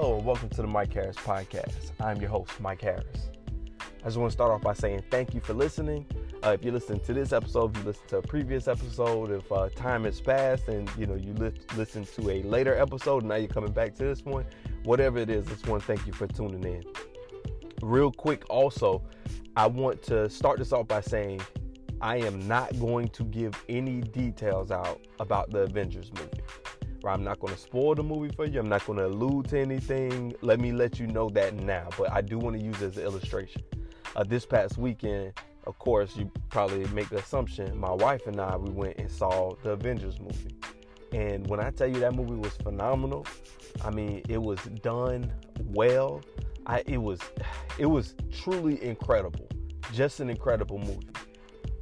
Hello 0.00 0.16
and 0.16 0.24
welcome 0.24 0.48
to 0.48 0.62
the 0.62 0.66
Mike 0.66 0.94
Harris 0.94 1.14
Podcast. 1.18 1.90
I'm 2.00 2.22
your 2.22 2.30
host, 2.30 2.58
Mike 2.58 2.80
Harris. 2.80 3.28
I 4.00 4.04
just 4.04 4.16
want 4.16 4.30
to 4.30 4.32
start 4.32 4.50
off 4.50 4.62
by 4.62 4.72
saying 4.72 5.04
thank 5.10 5.34
you 5.34 5.42
for 5.42 5.52
listening. 5.52 6.06
Uh, 6.42 6.56
if 6.58 6.64
you 6.64 6.72
listen 6.72 7.00
to 7.00 7.12
this 7.12 7.34
episode, 7.34 7.76
if 7.76 7.82
you 7.82 7.88
listen 7.88 8.06
to 8.08 8.16
a 8.16 8.22
previous 8.22 8.66
episode, 8.66 9.30
if 9.30 9.52
uh, 9.52 9.68
time 9.76 10.04
has 10.04 10.18
passed 10.18 10.68
and 10.68 10.90
you 10.96 11.04
know 11.04 11.16
you 11.16 11.34
li- 11.34 11.52
listen 11.76 12.06
to 12.06 12.30
a 12.30 12.42
later 12.44 12.74
episode, 12.78 13.24
and 13.24 13.28
now 13.28 13.34
you're 13.34 13.46
coming 13.46 13.72
back 13.72 13.94
to 13.96 14.04
this 14.04 14.24
one, 14.24 14.46
whatever 14.84 15.18
it 15.18 15.28
is, 15.28 15.46
I 15.48 15.50
just 15.50 15.68
want 15.68 15.82
to 15.82 15.86
thank 15.86 16.06
you 16.06 16.14
for 16.14 16.26
tuning 16.26 16.64
in. 16.64 16.82
Real 17.82 18.10
quick, 18.10 18.44
also, 18.48 19.02
I 19.54 19.66
want 19.66 20.02
to 20.04 20.30
start 20.30 20.60
this 20.60 20.72
off 20.72 20.88
by 20.88 21.02
saying 21.02 21.42
I 22.00 22.16
am 22.16 22.48
not 22.48 22.80
going 22.80 23.08
to 23.08 23.24
give 23.24 23.52
any 23.68 24.00
details 24.00 24.70
out 24.70 25.06
about 25.18 25.50
the 25.50 25.58
Avengers 25.58 26.10
movie. 26.14 26.40
I'm 27.08 27.24
not 27.24 27.40
going 27.40 27.54
to 27.54 27.58
spoil 27.60 27.94
the 27.94 28.02
movie 28.02 28.34
for 28.34 28.44
you. 28.44 28.60
I'm 28.60 28.68
not 28.68 28.84
going 28.86 28.98
to 28.98 29.06
allude 29.06 29.48
to 29.48 29.58
anything. 29.58 30.34
Let 30.42 30.60
me 30.60 30.72
let 30.72 30.98
you 30.98 31.06
know 31.06 31.28
that 31.30 31.54
now. 31.54 31.88
But 31.96 32.12
I 32.12 32.20
do 32.20 32.38
want 32.38 32.58
to 32.58 32.62
use 32.62 32.80
as 32.82 32.96
an 32.96 33.04
illustration. 33.04 33.62
Uh, 34.16 34.24
this 34.24 34.44
past 34.44 34.76
weekend, 34.76 35.32
of 35.66 35.78
course, 35.78 36.16
you 36.16 36.30
probably 36.48 36.84
make 36.88 37.08
the 37.08 37.18
assumption. 37.18 37.78
My 37.78 37.92
wife 37.92 38.26
and 38.26 38.40
I, 38.40 38.56
we 38.56 38.70
went 38.70 38.98
and 38.98 39.10
saw 39.10 39.54
the 39.62 39.70
Avengers 39.70 40.18
movie. 40.20 40.56
And 41.12 41.46
when 41.48 41.60
I 41.60 41.70
tell 41.70 41.88
you 41.88 42.00
that 42.00 42.14
movie 42.14 42.34
was 42.34 42.54
phenomenal, 42.56 43.26
I 43.84 43.90
mean 43.90 44.22
it 44.28 44.40
was 44.40 44.60
done 44.82 45.32
well. 45.66 46.22
I, 46.66 46.82
it 46.86 46.98
was, 46.98 47.20
it 47.78 47.86
was 47.86 48.14
truly 48.32 48.82
incredible. 48.82 49.48
Just 49.92 50.20
an 50.20 50.30
incredible 50.30 50.78
movie. 50.78 51.08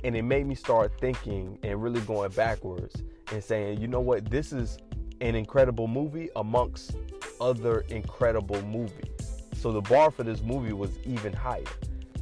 And 0.05 0.17
it 0.17 0.23
made 0.23 0.47
me 0.47 0.55
start 0.55 0.93
thinking 1.01 1.59
and 1.63 1.83
really 1.83 2.01
going 2.03 2.31
backwards 2.31 3.03
and 3.33 3.43
saying, 3.43 3.81
you 3.81 3.89
know 3.89 4.01
what, 4.01 4.31
this 4.31 4.53
is 4.53 4.79
an 5.21 5.35
incredible 5.35 5.89
movie 5.89 6.29
amongst 6.37 6.97
other 7.41 7.81
incredible 7.89 8.61
movies. 8.63 9.43
So 9.55 9.73
the 9.73 9.81
bar 9.81 10.11
for 10.11 10.23
this 10.23 10.43
movie 10.43 10.73
was 10.73 10.99
even 11.05 11.33
higher, 11.33 11.65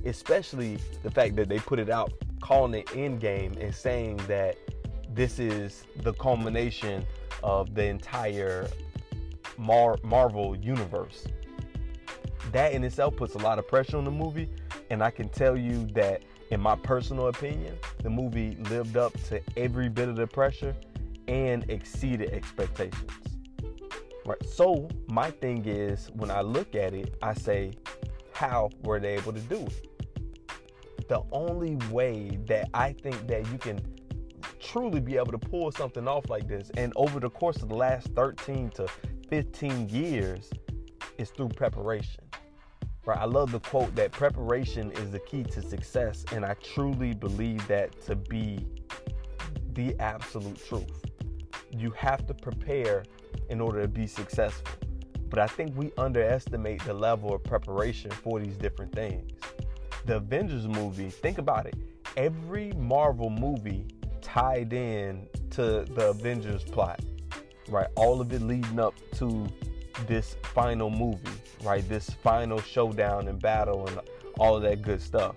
especially 0.04 0.78
the 1.02 1.10
fact 1.10 1.36
that 1.36 1.48
they 1.48 1.58
put 1.58 1.78
it 1.78 1.90
out 1.90 2.12
calling 2.40 2.74
it 2.74 2.86
Endgame 2.86 3.60
and 3.60 3.74
saying 3.74 4.18
that 4.28 4.56
this 5.12 5.38
is 5.38 5.84
the 6.02 6.12
culmination 6.14 7.04
of 7.42 7.74
the 7.74 7.84
entire 7.84 8.68
Mar- 9.58 9.98
Marvel 10.02 10.56
universe. 10.56 11.26
That 12.52 12.72
in 12.72 12.84
itself 12.84 13.16
puts 13.16 13.34
a 13.34 13.38
lot 13.38 13.58
of 13.58 13.66
pressure 13.66 13.96
on 13.96 14.04
the 14.04 14.10
movie, 14.10 14.48
and 14.90 15.02
I 15.02 15.10
can 15.10 15.28
tell 15.28 15.56
you 15.56 15.86
that, 15.94 16.22
in 16.50 16.60
my 16.60 16.76
personal 16.76 17.28
opinion, 17.28 17.76
the 18.02 18.10
movie 18.10 18.56
lived 18.70 18.96
up 18.96 19.12
to 19.24 19.40
every 19.56 19.88
bit 19.88 20.08
of 20.08 20.16
the 20.16 20.26
pressure 20.26 20.74
and 21.28 21.68
exceeded 21.70 22.30
expectations. 22.32 23.10
Right. 24.24 24.44
So 24.44 24.88
my 25.08 25.30
thing 25.30 25.64
is 25.66 26.10
when 26.14 26.30
I 26.30 26.40
look 26.40 26.74
at 26.74 26.94
it, 26.94 27.14
I 27.22 27.34
say, 27.34 27.72
how 28.32 28.70
were 28.82 28.98
they 28.98 29.14
able 29.14 29.32
to 29.32 29.40
do 29.40 29.66
it? 29.66 31.08
The 31.08 31.22
only 31.30 31.76
way 31.90 32.38
that 32.46 32.68
I 32.74 32.92
think 32.92 33.28
that 33.28 33.50
you 33.52 33.58
can 33.58 33.80
truly 34.60 35.00
be 35.00 35.16
able 35.16 35.30
to 35.30 35.38
pull 35.38 35.70
something 35.70 36.08
off 36.08 36.28
like 36.28 36.48
this, 36.48 36.70
and 36.76 36.92
over 36.96 37.20
the 37.20 37.30
course 37.30 37.62
of 37.62 37.68
the 37.68 37.76
last 37.76 38.08
13 38.16 38.70
to 38.70 38.88
15 39.28 39.88
years, 39.88 40.50
is 41.18 41.30
through 41.30 41.48
preparation. 41.50 42.24
Right. 43.04 43.18
I 43.18 43.24
love 43.24 43.52
the 43.52 43.60
quote 43.60 43.94
that 43.94 44.10
preparation 44.10 44.90
is 44.90 45.12
the 45.12 45.20
key 45.20 45.44
to 45.44 45.62
success, 45.62 46.24
and 46.32 46.44
I 46.44 46.54
truly 46.54 47.14
believe 47.14 47.66
that 47.68 48.04
to 48.06 48.16
be 48.16 48.66
the 49.74 49.94
absolute 50.00 50.60
truth 50.66 51.04
you 51.70 51.90
have 51.90 52.26
to 52.26 52.34
prepare 52.34 53.04
in 53.48 53.60
order 53.60 53.82
to 53.82 53.88
be 53.88 54.06
successful. 54.06 54.72
But 55.28 55.38
I 55.38 55.46
think 55.46 55.76
we 55.76 55.92
underestimate 55.98 56.84
the 56.84 56.94
level 56.94 57.34
of 57.34 57.42
preparation 57.42 58.10
for 58.10 58.40
these 58.40 58.56
different 58.56 58.94
things. 58.94 59.32
The 60.04 60.16
Avengers 60.16 60.68
movie, 60.68 61.10
think 61.10 61.38
about 61.38 61.66
it. 61.66 61.74
Every 62.16 62.72
Marvel 62.72 63.28
movie 63.28 63.86
tied 64.22 64.72
in 64.72 65.26
to 65.50 65.84
the 65.84 66.10
Avengers 66.10 66.62
plot, 66.62 67.00
right? 67.68 67.88
All 67.96 68.20
of 68.20 68.32
it 68.32 68.42
leading 68.42 68.78
up 68.78 68.94
to 69.16 69.46
this 70.06 70.36
final 70.42 70.90
movie, 70.90 71.20
right? 71.62 71.86
This 71.88 72.10
final 72.10 72.60
showdown 72.60 73.28
and 73.28 73.40
battle 73.40 73.86
and 73.88 74.00
all 74.38 74.56
of 74.56 74.62
that 74.62 74.82
good 74.82 75.02
stuff. 75.02 75.36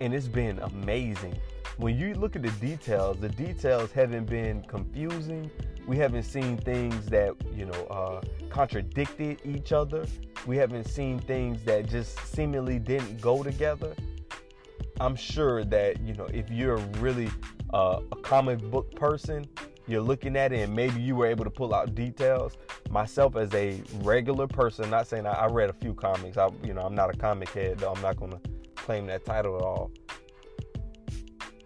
And 0.00 0.14
it's 0.14 0.28
been 0.28 0.58
amazing 0.58 1.38
when 1.80 1.98
you 1.98 2.14
look 2.14 2.36
at 2.36 2.42
the 2.42 2.50
details, 2.52 3.18
the 3.20 3.28
details 3.30 3.90
haven't 3.90 4.26
been 4.26 4.62
confusing. 4.62 5.50
We 5.86 5.96
haven't 5.96 6.24
seen 6.24 6.58
things 6.58 7.06
that, 7.06 7.34
you 7.54 7.64
know, 7.64 7.84
uh, 7.86 8.20
contradicted 8.50 9.40
each 9.44 9.72
other. 9.72 10.04
We 10.46 10.58
haven't 10.58 10.84
seen 10.84 11.18
things 11.18 11.64
that 11.64 11.88
just 11.88 12.18
seemingly 12.26 12.78
didn't 12.78 13.20
go 13.20 13.42
together. 13.42 13.94
I'm 15.00 15.16
sure 15.16 15.64
that, 15.64 16.00
you 16.02 16.12
know, 16.14 16.26
if 16.26 16.50
you're 16.50 16.76
really 16.98 17.30
uh, 17.72 18.00
a 18.12 18.16
comic 18.16 18.60
book 18.70 18.94
person, 18.94 19.46
you're 19.88 20.02
looking 20.02 20.36
at 20.36 20.52
it 20.52 20.60
and 20.60 20.76
maybe 20.76 21.00
you 21.00 21.16
were 21.16 21.26
able 21.26 21.44
to 21.44 21.50
pull 21.50 21.74
out 21.74 21.94
details. 21.94 22.58
Myself 22.90 23.36
as 23.36 23.52
a 23.54 23.82
regular 24.02 24.46
person, 24.46 24.90
not 24.90 25.06
saying 25.06 25.26
I, 25.26 25.32
I 25.32 25.46
read 25.46 25.70
a 25.70 25.74
few 25.74 25.94
comics. 25.94 26.36
I, 26.36 26.50
you 26.62 26.74
know, 26.74 26.82
I'm 26.82 26.94
not 26.94 27.12
a 27.12 27.16
comic 27.16 27.48
head, 27.48 27.78
though. 27.78 27.92
I'm 27.92 28.02
not 28.02 28.16
going 28.16 28.32
to 28.32 28.40
claim 28.74 29.06
that 29.06 29.24
title 29.24 29.56
at 29.56 29.62
all 29.62 29.90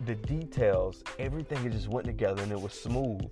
the 0.05 0.15
details, 0.15 1.03
everything 1.19 1.71
just 1.71 1.89
went 1.89 2.07
together 2.07 2.43
and 2.43 2.53
it 2.53 2.61
was 2.61 2.73
smooth. 2.73 3.23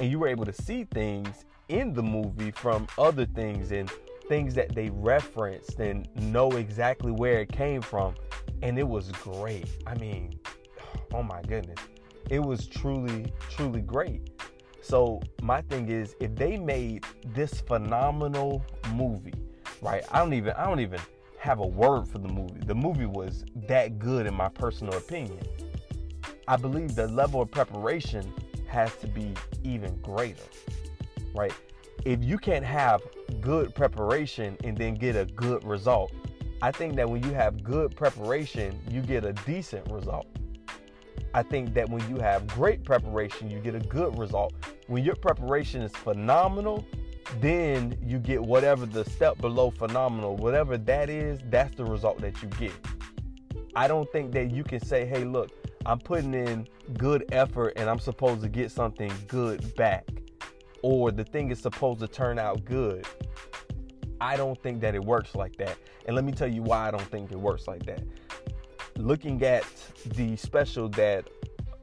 And 0.00 0.10
you 0.10 0.18
were 0.18 0.28
able 0.28 0.44
to 0.44 0.52
see 0.52 0.84
things 0.84 1.44
in 1.68 1.92
the 1.92 2.02
movie 2.02 2.50
from 2.50 2.86
other 2.98 3.26
things 3.26 3.72
and 3.72 3.90
things 4.28 4.54
that 4.54 4.74
they 4.74 4.90
referenced 4.90 5.78
and 5.80 6.08
know 6.16 6.50
exactly 6.52 7.12
where 7.12 7.40
it 7.40 7.50
came 7.50 7.80
from. 7.80 8.14
And 8.62 8.78
it 8.78 8.86
was 8.86 9.10
great. 9.12 9.66
I 9.86 9.94
mean, 9.94 10.38
oh 11.12 11.22
my 11.22 11.42
goodness. 11.42 11.78
It 12.30 12.40
was 12.40 12.66
truly, 12.66 13.32
truly 13.50 13.80
great. 13.80 14.30
So 14.82 15.20
my 15.42 15.62
thing 15.62 15.88
is 15.88 16.14
if 16.20 16.34
they 16.34 16.56
made 16.56 17.04
this 17.26 17.60
phenomenal 17.60 18.64
movie, 18.94 19.34
right? 19.82 20.04
I 20.10 20.18
don't 20.18 20.34
even 20.34 20.52
I 20.54 20.64
don't 20.64 20.80
even 20.80 21.00
have 21.38 21.60
a 21.60 21.66
word 21.66 22.06
for 22.08 22.18
the 22.18 22.28
movie. 22.28 22.60
The 22.64 22.74
movie 22.74 23.06
was 23.06 23.44
that 23.68 23.98
good 23.98 24.26
in 24.26 24.34
my 24.34 24.48
personal 24.48 24.96
opinion. 24.96 25.40
I 26.48 26.56
believe 26.56 26.94
the 26.94 27.06
level 27.08 27.42
of 27.42 27.50
preparation 27.50 28.32
has 28.68 28.96
to 28.96 29.06
be 29.06 29.34
even 29.64 29.94
greater, 30.00 30.42
right? 31.34 31.52
If 32.06 32.24
you 32.24 32.38
can't 32.38 32.64
have 32.64 33.02
good 33.42 33.74
preparation 33.74 34.56
and 34.64 34.74
then 34.74 34.94
get 34.94 35.14
a 35.14 35.26
good 35.26 35.62
result, 35.62 36.10
I 36.62 36.72
think 36.72 36.96
that 36.96 37.08
when 37.08 37.22
you 37.22 37.34
have 37.34 37.62
good 37.62 37.94
preparation, 37.94 38.80
you 38.90 39.02
get 39.02 39.26
a 39.26 39.34
decent 39.34 39.90
result. 39.90 40.26
I 41.34 41.42
think 41.42 41.74
that 41.74 41.86
when 41.90 42.08
you 42.08 42.18
have 42.22 42.46
great 42.46 42.82
preparation, 42.82 43.50
you 43.50 43.58
get 43.58 43.74
a 43.74 43.80
good 43.80 44.18
result. 44.18 44.54
When 44.86 45.04
your 45.04 45.16
preparation 45.16 45.82
is 45.82 45.92
phenomenal, 45.92 46.86
then 47.40 47.98
you 48.02 48.18
get 48.18 48.40
whatever 48.40 48.86
the 48.86 49.04
step 49.04 49.36
below 49.36 49.70
phenomenal, 49.70 50.34
whatever 50.34 50.78
that 50.78 51.10
is, 51.10 51.40
that's 51.50 51.76
the 51.76 51.84
result 51.84 52.22
that 52.22 52.42
you 52.42 52.48
get. 52.58 52.72
I 53.76 53.86
don't 53.86 54.10
think 54.12 54.32
that 54.32 54.50
you 54.50 54.64
can 54.64 54.80
say, 54.80 55.04
hey, 55.04 55.24
look, 55.24 55.50
I'm 55.86 55.98
putting 55.98 56.34
in 56.34 56.66
good 56.96 57.24
effort 57.32 57.74
and 57.76 57.88
I'm 57.88 57.98
supposed 57.98 58.42
to 58.42 58.48
get 58.48 58.70
something 58.70 59.12
good 59.26 59.74
back, 59.76 60.08
or 60.82 61.10
the 61.10 61.24
thing 61.24 61.50
is 61.50 61.60
supposed 61.60 62.00
to 62.00 62.08
turn 62.08 62.38
out 62.38 62.64
good. 62.64 63.06
I 64.20 64.36
don't 64.36 64.60
think 64.62 64.80
that 64.80 64.94
it 64.94 65.04
works 65.04 65.34
like 65.34 65.56
that. 65.56 65.76
And 66.06 66.16
let 66.16 66.24
me 66.24 66.32
tell 66.32 66.48
you 66.48 66.62
why 66.62 66.88
I 66.88 66.90
don't 66.90 67.10
think 67.10 67.30
it 67.30 67.38
works 67.38 67.68
like 67.68 67.84
that. 67.86 68.02
Looking 68.96 69.42
at 69.44 69.64
the 70.06 70.36
special 70.36 70.88
that 70.90 71.28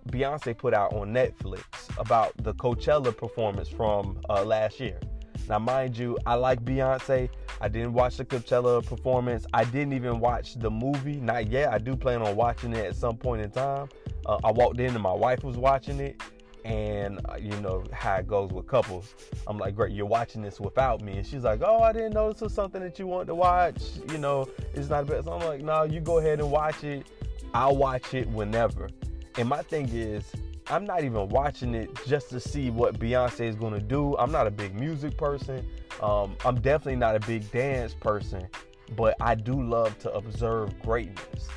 Beyonce 0.09 0.57
put 0.57 0.73
out 0.73 0.93
on 0.93 1.13
Netflix 1.13 1.63
about 1.97 2.33
the 2.37 2.53
Coachella 2.55 3.15
performance 3.15 3.69
from 3.69 4.19
uh, 4.29 4.43
last 4.43 4.79
year. 4.79 4.99
Now, 5.47 5.59
mind 5.59 5.97
you, 5.97 6.17
I 6.25 6.35
like 6.35 6.63
Beyonce. 6.63 7.29
I 7.65 7.67
didn't 7.67 7.93
watch 7.93 8.17
the 8.17 8.25
Coachella 8.25 8.85
performance. 8.85 9.47
I 9.51 9.63
didn't 9.65 9.93
even 9.93 10.19
watch 10.19 10.53
the 10.53 10.69
movie. 10.69 11.15
Not 11.15 11.49
yet. 11.49 11.73
I 11.73 11.79
do 11.79 11.95
plan 11.95 12.21
on 12.21 12.35
watching 12.35 12.73
it 12.73 12.85
at 12.85 12.95
some 12.95 13.17
point 13.17 13.41
in 13.41 13.49
time. 13.49 13.89
Uh, 14.27 14.37
I 14.43 14.51
walked 14.51 14.79
in 14.79 14.93
and 14.93 15.01
my 15.01 15.11
wife 15.11 15.43
was 15.43 15.57
watching 15.57 15.99
it. 15.99 16.21
And 16.63 17.19
uh, 17.27 17.37
you 17.39 17.59
know 17.61 17.83
how 17.91 18.17
it 18.17 18.27
goes 18.27 18.51
with 18.51 18.67
couples. 18.67 19.15
I'm 19.47 19.57
like, 19.57 19.75
great, 19.75 19.93
you're 19.93 20.05
watching 20.05 20.43
this 20.43 20.59
without 20.59 21.01
me. 21.01 21.17
And 21.17 21.25
she's 21.25 21.43
like, 21.43 21.61
oh, 21.65 21.81
I 21.81 21.91
didn't 21.91 22.13
know 22.13 22.31
this 22.31 22.41
was 22.41 22.53
something 22.53 22.83
that 22.83 22.99
you 22.99 23.07
wanted 23.07 23.27
to 23.27 23.35
watch. 23.35 23.81
You 24.11 24.19
know, 24.19 24.47
it's 24.75 24.89
not 24.89 25.07
bad. 25.07 25.25
So 25.25 25.33
I'm 25.33 25.47
like, 25.47 25.61
no, 25.61 25.85
you 25.85 26.01
go 26.01 26.19
ahead 26.19 26.39
and 26.39 26.51
watch 26.51 26.83
it. 26.83 27.07
I'll 27.55 27.75
watch 27.75 28.13
it 28.13 28.29
whenever. 28.29 28.89
And 29.39 29.49
my 29.49 29.63
thing 29.63 29.89
is, 29.89 30.31
I'm 30.67 30.85
not 30.85 31.03
even 31.03 31.29
watching 31.29 31.73
it 31.73 31.89
just 32.05 32.29
to 32.29 32.39
see 32.39 32.69
what 32.69 32.99
Beyonce 32.99 33.41
is 33.41 33.55
to 33.55 33.79
do. 33.79 34.15
I'm 34.17 34.31
not 34.31 34.45
a 34.45 34.51
big 34.51 34.75
music 34.75 35.17
person. 35.17 35.67
Um, 36.01 36.35
I'm 36.45 36.59
definitely 36.61 36.97
not 36.97 37.15
a 37.15 37.19
big 37.21 37.49
dance 37.51 37.93
person, 37.93 38.47
but 38.95 39.15
I 39.21 39.35
do 39.35 39.53
love 39.61 39.97
to 39.99 40.11
observe 40.13 40.79
greatness. 40.81 41.47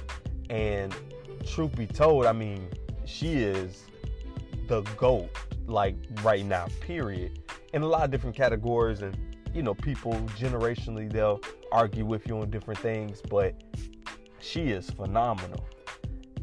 And 0.51 0.95
truth 1.47 1.77
be 1.77 1.87
told, 1.87 2.27
I 2.27 2.33
mean, 2.33 2.69
she 3.05 3.35
is 3.35 3.85
the 4.67 4.83
GOAT, 4.97 5.29
like 5.67 5.97
right 6.23 6.45
now, 6.45 6.67
period, 6.81 7.41
in 7.73 7.83
a 7.83 7.87
lot 7.87 8.05
of 8.05 8.11
different 8.11 8.37
categories. 8.37 9.03
And 9.03 9.17
you 9.55 9.63
know, 9.63 9.75
people 9.75 10.13
generationally 10.39 11.11
they'll 11.11 11.41
argue 11.73 12.05
with 12.05 12.27
you 12.27 12.39
on 12.41 12.51
different 12.51 12.81
things, 12.81 13.21
but 13.29 13.55
she 14.41 14.69
is 14.69 14.91
phenomenal. 14.91 15.67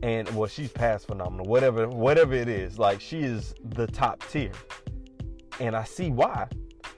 And 0.03 0.29
well, 0.35 0.47
she's 0.47 0.71
past 0.71 1.07
phenomenal. 1.07 1.45
Whatever, 1.45 1.87
whatever 1.87 2.33
it 2.33 2.49
is, 2.49 2.77
like 2.77 2.99
she 2.99 3.21
is 3.21 3.55
the 3.63 3.87
top 3.87 4.23
tier. 4.29 4.51
And 5.59 5.75
I 5.75 5.83
see 5.83 6.11
why. 6.11 6.47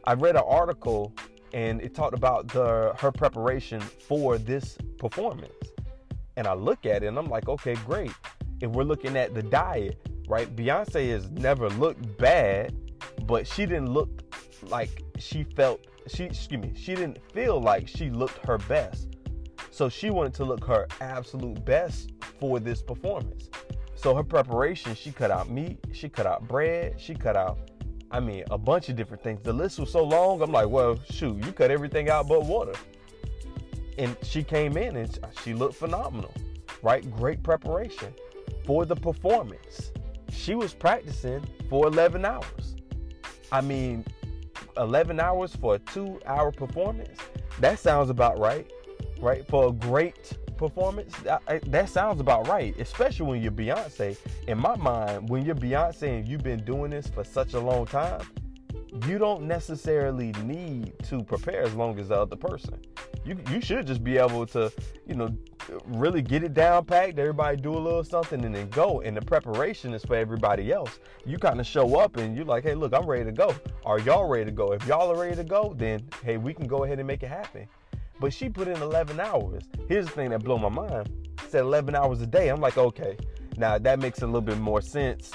I 0.07 0.13
read 0.13 0.37
an 0.37 0.43
article 0.47 1.13
and 1.51 1.81
it 1.81 1.93
talked 1.93 2.13
about 2.13 2.47
the 2.47 2.93
her 2.97 3.11
preparation 3.11 3.81
for 3.81 4.37
this 4.37 4.77
performance. 4.97 5.51
And 6.37 6.47
I 6.47 6.53
look 6.53 6.85
at 6.85 7.03
it 7.03 7.07
and 7.07 7.19
I'm 7.19 7.27
like, 7.27 7.49
okay, 7.49 7.75
great. 7.85 8.13
If 8.61 8.71
we're 8.71 8.85
looking 8.85 9.17
at 9.17 9.33
the 9.33 9.43
diet, 9.43 9.99
right? 10.29 10.55
Beyonce 10.55 11.09
has 11.09 11.29
never 11.31 11.69
looked 11.71 12.17
bad, 12.17 12.73
but 13.23 13.45
she 13.45 13.65
didn't 13.65 13.89
look 13.91 14.33
like 14.69 15.03
she 15.19 15.43
felt 15.43 15.85
she 16.07 16.23
excuse 16.23 16.61
me, 16.61 16.71
she 16.73 16.95
didn't 16.95 17.19
feel 17.33 17.59
like 17.59 17.85
she 17.85 18.09
looked 18.09 18.45
her 18.45 18.59
best. 18.59 19.09
So 19.71 19.89
she 19.89 20.09
wanted 20.09 20.35
to 20.35 20.45
look 20.45 20.63
her 20.63 20.87
absolute 21.01 21.65
best 21.65 22.11
for 22.39 22.61
this 22.61 22.81
performance. 22.81 23.49
So 23.95 24.15
her 24.15 24.23
preparation, 24.23 24.95
she 24.95 25.11
cut 25.11 25.31
out 25.31 25.49
meat, 25.49 25.79
she 25.91 26.07
cut 26.07 26.25
out 26.25 26.47
bread, 26.47 26.97
she 26.97 27.13
cut 27.13 27.35
out 27.35 27.59
I 28.09 28.19
mean, 28.19 28.43
a 28.51 28.57
bunch 28.57 28.89
of 28.89 28.95
different 28.95 29.23
things. 29.23 29.41
The 29.43 29.53
list 29.53 29.79
was 29.79 29.91
so 29.91 30.03
long, 30.03 30.41
I'm 30.41 30.51
like, 30.51 30.69
well, 30.69 30.97
shoot, 31.11 31.43
you 31.43 31.51
cut 31.51 31.71
everything 31.71 32.09
out 32.09 32.27
but 32.27 32.45
water. 32.45 32.73
And 33.97 34.15
she 34.23 34.43
came 34.43 34.77
in 34.77 34.95
and 34.95 35.19
she 35.43 35.53
looked 35.53 35.75
phenomenal, 35.75 36.33
right? 36.81 37.09
Great 37.11 37.43
preparation 37.43 38.13
for 38.65 38.85
the 38.85 38.95
performance. 38.95 39.91
She 40.31 40.55
was 40.55 40.73
practicing 40.73 41.45
for 41.69 41.87
11 41.87 42.23
hours. 42.23 42.75
I 43.51 43.61
mean, 43.61 44.05
11 44.77 45.19
hours 45.19 45.55
for 45.55 45.75
a 45.75 45.79
two 45.79 46.19
hour 46.25 46.51
performance? 46.51 47.19
That 47.59 47.79
sounds 47.79 48.09
about 48.09 48.37
right, 48.39 48.71
right? 49.19 49.45
For 49.47 49.69
a 49.69 49.71
great 49.71 50.37
performance, 50.57 51.15
that, 51.23 51.89
sounds 51.89 52.19
about 52.19 52.47
right, 52.47 52.77
especially 52.79 53.25
when 53.25 53.41
you're 53.41 53.51
Beyonce. 53.51 54.17
In 54.47 54.57
my 54.57 54.75
mind, 54.75 55.29
when 55.29 55.45
you're 55.45 55.55
Beyonce 55.55 56.19
and 56.19 56.27
you've 56.27 56.43
been 56.43 56.63
doing 56.63 56.91
this 56.91 57.07
for 57.07 57.23
such 57.23 57.53
a 57.53 57.59
long 57.59 57.85
time, 57.85 58.21
you 59.07 59.17
don't 59.17 59.43
necessarily 59.43 60.31
need 60.43 60.93
to 61.03 61.23
prepare 61.23 61.61
as 61.61 61.73
long 61.73 61.99
as 61.99 62.09
the 62.09 62.15
other 62.15 62.35
person. 62.35 62.79
You 63.25 63.37
you 63.51 63.61
should 63.61 63.85
just 63.85 64.03
be 64.03 64.17
able 64.17 64.45
to, 64.47 64.71
you 65.05 65.15
know, 65.15 65.35
really 65.85 66.21
get 66.21 66.43
it 66.43 66.53
down 66.53 66.85
packed. 66.85 67.19
Everybody 67.19 67.57
do 67.57 67.73
a 67.73 67.77
little 67.77 68.03
something 68.03 68.43
and 68.43 68.55
then 68.55 68.69
go. 68.69 69.01
And 69.01 69.15
the 69.15 69.21
preparation 69.21 69.93
is 69.93 70.03
for 70.03 70.15
everybody 70.15 70.71
else. 70.71 70.99
You 71.25 71.37
kind 71.37 71.59
of 71.59 71.67
show 71.67 71.99
up 71.99 72.17
and 72.17 72.35
you're 72.35 72.45
like, 72.45 72.63
hey, 72.63 72.75
look, 72.75 72.93
I'm 72.93 73.05
ready 73.05 73.25
to 73.25 73.31
go. 73.31 73.53
Are 73.85 73.99
y'all 73.99 74.27
ready 74.27 74.45
to 74.45 74.51
go? 74.51 74.71
If 74.71 74.85
y'all 74.87 75.11
are 75.11 75.19
ready 75.21 75.35
to 75.35 75.43
go, 75.43 75.73
then 75.77 76.07
hey, 76.23 76.37
we 76.37 76.53
can 76.53 76.67
go 76.67 76.83
ahead 76.83 76.99
and 76.99 77.07
make 77.07 77.23
it 77.23 77.29
happen. 77.29 77.67
But 78.19 78.33
she 78.33 78.49
put 78.49 78.67
in 78.67 78.81
11 78.81 79.19
hours. 79.19 79.63
Here's 79.87 80.05
the 80.05 80.11
thing 80.11 80.31
that 80.31 80.43
blew 80.43 80.57
my 80.57 80.69
mind. 80.69 81.09
said 81.49 81.61
11 81.61 81.95
hours 81.95 82.21
a 82.21 82.27
day. 82.27 82.49
I'm 82.49 82.59
like, 82.61 82.77
okay, 82.77 83.17
now 83.57 83.77
that 83.77 83.99
makes 83.99 84.21
a 84.21 84.25
little 84.25 84.41
bit 84.41 84.57
more 84.57 84.81
sense. 84.81 85.31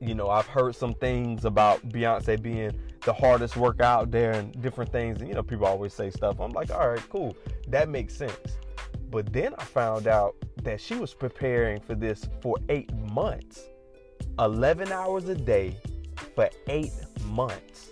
You 0.00 0.14
know, 0.14 0.30
I've 0.30 0.46
heard 0.46 0.74
some 0.74 0.94
things 0.94 1.44
about 1.44 1.86
Beyonce 1.90 2.40
being 2.40 2.72
the 3.04 3.12
hardest 3.12 3.56
work 3.56 3.80
out 3.80 4.10
there 4.10 4.32
and 4.32 4.60
different 4.62 4.90
things. 4.90 5.20
And, 5.20 5.28
you 5.28 5.34
know, 5.34 5.42
people 5.42 5.66
always 5.66 5.92
say 5.92 6.10
stuff. 6.10 6.40
I'm 6.40 6.50
like, 6.52 6.70
all 6.70 6.88
right, 6.88 7.08
cool. 7.08 7.36
That 7.68 7.88
makes 7.88 8.14
sense. 8.14 8.56
But 9.10 9.32
then 9.32 9.54
I 9.58 9.64
found 9.64 10.06
out 10.06 10.34
that 10.62 10.80
she 10.80 10.94
was 10.94 11.12
preparing 11.12 11.80
for 11.80 11.94
this 11.94 12.28
for 12.40 12.56
eight 12.68 12.92
months, 13.12 13.62
11 14.38 14.90
hours 14.90 15.28
a 15.28 15.34
day 15.34 15.76
for 16.34 16.48
eight 16.68 16.92
months. 17.26 17.90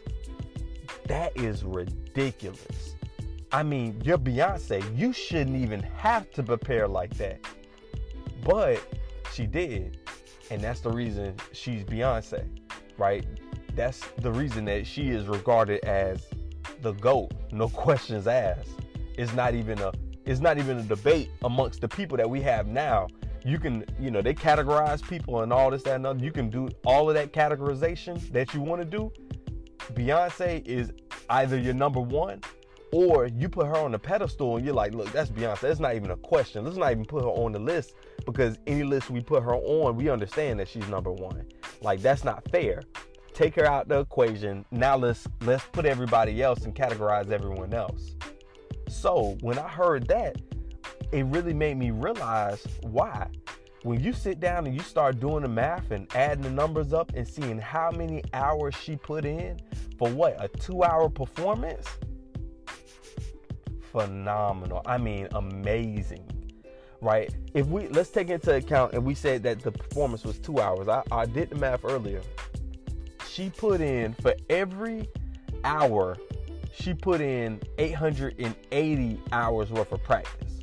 That 1.07 1.37
is 1.37 1.63
ridiculous. 1.65 2.95
I 3.53 3.65
mean, 3.65 4.01
you're 4.05 4.19
Beyonce. 4.19 4.83
You 4.97 5.13
shouldn't 5.13 5.57
even 5.57 5.83
have 5.83 6.31
to 6.33 6.43
prepare 6.43 6.87
like 6.87 7.15
that. 7.17 7.41
But 8.45 8.81
she 9.33 9.47
did. 9.47 9.99
And 10.51 10.61
that's 10.61 10.81
the 10.81 10.91
reason 10.91 11.35
she's 11.53 11.83
Beyonce, 11.85 12.45
right? 12.97 13.27
That's 13.75 14.01
the 14.19 14.31
reason 14.31 14.65
that 14.67 14.87
she 14.87 15.11
is 15.11 15.27
regarded 15.27 15.85
as 15.85 16.27
the 16.83 16.93
GOAT. 16.93 17.33
No 17.53 17.69
questions 17.87 18.27
asked. 18.27 18.71
It's 19.19 19.33
not 19.35 19.55
even 19.55 19.81
a 19.81 19.93
it's 20.25 20.41
not 20.41 20.59
even 20.59 20.79
a 20.79 20.83
debate 20.83 21.31
amongst 21.43 21.81
the 21.81 21.89
people 21.89 22.17
that 22.17 22.29
we 22.29 22.41
have 22.43 22.69
now. 22.69 23.09
You 23.45 23.59
can, 23.59 23.85
you 23.99 24.11
know, 24.11 24.21
they 24.21 24.35
categorize 24.35 25.03
people 25.03 25.41
and 25.41 25.53
all 25.53 25.71
this, 25.71 25.83
that, 25.85 25.97
and 25.97 26.07
other. 26.07 26.23
You 26.23 26.31
can 26.31 26.51
do 26.51 26.69
all 26.85 27.09
of 27.09 27.15
that 27.15 27.33
categorization 27.33 28.31
that 28.31 28.53
you 28.53 28.61
want 28.61 28.83
to 28.83 28.85
do. 28.85 29.11
Beyonce 29.95 30.65
is 30.67 30.93
either 31.31 31.59
your 31.59 31.75
number 31.75 32.01
one 32.01 32.43
or 32.93 33.27
you 33.27 33.49
put 33.49 33.67
her 33.67 33.77
on 33.77 33.93
the 33.93 33.99
pedestal 33.99 34.57
and 34.57 34.65
you're 34.65 34.75
like, 34.75 34.95
look, 34.95 35.11
that's 35.13 35.31
Beyonce. 35.31 35.61
That's 35.61 35.81
not 35.81 35.95
even 35.95 36.11
a 36.11 36.17
question. 36.17 36.65
Let's 36.65 36.77
not 36.77 36.91
even 36.91 37.05
put 37.05 37.23
her 37.23 37.29
on 37.29 37.53
the 37.53 37.59
list 37.59 37.95
because 38.27 38.59
any 38.67 38.83
list 38.83 39.11
we 39.11 39.21
put 39.21 39.43
her 39.43 39.55
on, 39.55 39.97
we 39.97 40.09
understand 40.09 40.59
that 40.61 40.69
she's 40.69 40.87
number 40.89 41.13
one. 41.13 41.47
Like 41.83 42.01
that's 42.01 42.25
not 42.25 42.49
fair. 42.51 42.83
Take 43.33 43.55
her 43.57 43.65
out 43.65 43.89
the 43.89 44.01
equation. 44.01 44.65
Now 44.71 44.97
let's 44.97 45.27
let's 45.43 45.65
put 45.67 45.87
everybody 45.87 46.43
else 46.43 46.65
and 46.65 46.75
categorize 46.75 47.31
everyone 47.31 47.73
else. 47.73 48.17
So 48.89 49.37
when 49.41 49.59
I 49.59 49.69
heard 49.69 50.09
that, 50.09 50.37
it 51.13 51.25
really 51.27 51.55
made 51.55 51.77
me 51.77 51.91
realize 51.91 52.67
why. 52.83 53.29
When 53.83 54.01
you 54.01 54.13
sit 54.13 54.41
down 54.41 54.67
and 54.67 54.75
you 54.75 54.83
start 54.83 55.21
doing 55.21 55.43
the 55.43 55.49
math 55.49 55.91
and 55.91 56.07
adding 56.15 56.43
the 56.43 56.51
numbers 56.51 56.93
up 56.93 57.13
and 57.15 57.27
seeing 57.27 57.59
how 57.59 57.91
many 57.91 58.23
hours 58.35 58.75
she 58.75 58.97
put 58.97 59.25
in 59.25 59.59
for 59.97 60.11
what, 60.11 60.37
a 60.43 60.49
two 60.49 60.83
hour 60.83 61.09
performance? 61.09 61.87
Phenomenal. 63.93 64.83
I 64.87 64.99
mean, 64.99 65.29
amazing. 65.33 66.25
Right? 67.01 67.35
If 67.55 67.67
we 67.67 67.89
let's 67.89 68.11
take 68.11 68.29
into 68.29 68.55
account 68.55 68.93
and 68.93 69.05
we 69.05 69.15
said 69.15 69.43
that 69.45 69.61
the 69.61 69.73
performance 69.73 70.25
was 70.25 70.39
two 70.39 70.61
hours. 70.61 70.89
I, 70.89 71.03
I 71.11 71.27
did 71.27 71.51
the 71.51 71.57
math 71.57 71.85
earlier. 71.85 72.23
She 73.29 73.51
put 73.51 73.81
in 73.81 74.13
for 74.15 74.35
every 74.51 75.09
hour, 75.65 76.17
she 76.73 76.95
put 76.95 77.21
in 77.21 77.61
880 77.79 79.21
hours 79.33 79.71
worth 79.71 79.93
of 79.93 80.03
practice. 80.03 80.61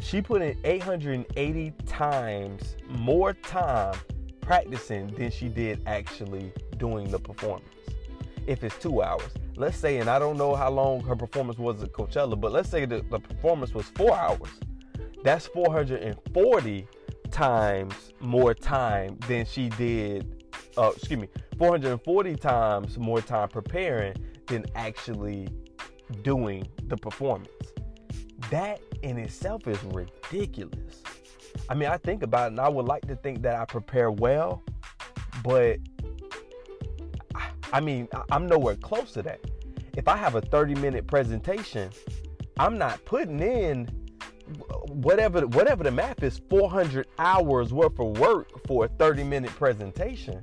She 0.00 0.20
put 0.20 0.42
in 0.42 0.56
880 0.64 1.72
times 1.86 2.76
more 2.88 3.32
time 3.32 3.94
practicing 4.40 5.08
than 5.14 5.30
she 5.30 5.48
did 5.48 5.82
actually 5.86 6.52
doing 6.76 7.10
the 7.10 7.18
performance. 7.18 7.68
If 8.46 8.64
it's 8.64 8.76
two 8.78 9.02
hours, 9.02 9.32
let's 9.56 9.76
say, 9.76 9.98
and 9.98 10.08
I 10.08 10.18
don't 10.18 10.36
know 10.36 10.54
how 10.54 10.70
long 10.70 11.02
her 11.04 11.16
performance 11.16 11.58
was 11.58 11.82
at 11.82 11.92
Coachella, 11.92 12.38
but 12.38 12.52
let's 12.52 12.68
say 12.68 12.84
the, 12.84 13.04
the 13.10 13.18
performance 13.18 13.74
was 13.74 13.86
four 13.86 14.14
hours. 14.14 14.48
That's 15.22 15.46
440 15.48 16.88
times 17.30 17.94
more 18.20 18.54
time 18.54 19.18
than 19.28 19.46
she 19.46 19.68
did, 19.70 20.44
uh, 20.76 20.92
excuse 20.96 21.20
me, 21.20 21.28
440 21.58 22.36
times 22.36 22.98
more 22.98 23.20
time 23.20 23.48
preparing 23.48 24.14
than 24.46 24.64
actually 24.74 25.48
doing 26.22 26.66
the 26.86 26.96
performance. 26.96 27.48
That 28.50 28.80
in 29.02 29.18
itself 29.18 29.66
is 29.66 29.78
ridiculous. 29.84 31.02
I 31.68 31.74
mean, 31.74 31.88
I 31.88 31.96
think 31.96 32.22
about 32.22 32.46
it 32.46 32.52
and 32.52 32.60
I 32.60 32.68
would 32.68 32.86
like 32.86 33.06
to 33.06 33.16
think 33.16 33.42
that 33.42 33.54
I 33.54 33.64
prepare 33.64 34.10
well, 34.10 34.62
but 35.42 35.78
I 37.72 37.80
mean, 37.80 38.08
I'm 38.30 38.46
nowhere 38.46 38.76
close 38.76 39.12
to 39.12 39.22
that. 39.22 39.40
If 39.96 40.08
I 40.08 40.16
have 40.16 40.34
a 40.34 40.40
30 40.40 40.74
minute 40.76 41.06
presentation, 41.06 41.90
I'm 42.58 42.78
not 42.78 43.04
putting 43.04 43.40
in 43.40 43.88
whatever 44.88 45.46
whatever 45.46 45.82
the 45.82 45.90
math 45.90 46.22
is 46.22 46.40
400 46.50 47.06
hours 47.18 47.72
worth 47.72 47.98
of 47.98 48.18
work 48.18 48.66
for 48.66 48.84
a 48.84 48.88
30 48.88 49.24
minute 49.24 49.50
presentation. 49.52 50.42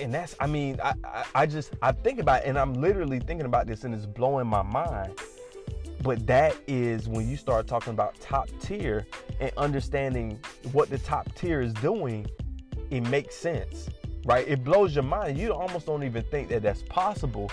And 0.00 0.12
that's 0.12 0.34
i 0.40 0.46
mean 0.48 0.80
I, 0.82 0.94
I, 1.04 1.24
I 1.34 1.46
just 1.46 1.74
i 1.80 1.92
think 1.92 2.18
about 2.18 2.42
it 2.42 2.48
and 2.48 2.58
i'm 2.58 2.74
literally 2.74 3.20
thinking 3.20 3.46
about 3.46 3.68
this 3.68 3.84
and 3.84 3.94
it's 3.94 4.06
blowing 4.06 4.46
my 4.46 4.62
mind. 4.62 5.18
But 6.02 6.26
that 6.26 6.56
is 6.66 7.08
when 7.08 7.28
you 7.28 7.36
start 7.36 7.66
talking 7.66 7.92
about 7.92 8.18
top 8.20 8.48
tier 8.60 9.06
and 9.40 9.52
understanding 9.56 10.38
what 10.72 10.90
the 10.90 10.98
top 10.98 11.32
tier 11.34 11.60
is 11.60 11.72
doing 11.74 12.26
it 12.90 13.00
makes 13.02 13.36
sense 13.36 13.88
right? 14.24 14.46
It 14.48 14.64
blows 14.64 14.94
your 14.94 15.04
mind. 15.04 15.38
You 15.38 15.52
almost 15.52 15.86
don't 15.86 16.02
even 16.02 16.22
think 16.24 16.48
that 16.48 16.62
that's 16.62 16.82
possible, 16.82 17.50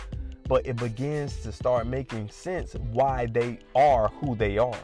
but 0.47 0.65
it 0.65 0.77
begins 0.77 1.37
to 1.43 1.51
start 1.51 1.87
making 1.87 2.29
sense 2.29 2.73
why 2.91 3.27
they 3.27 3.59
are 3.75 4.09
who 4.19 4.35
they 4.35 4.57
are. 4.57 4.79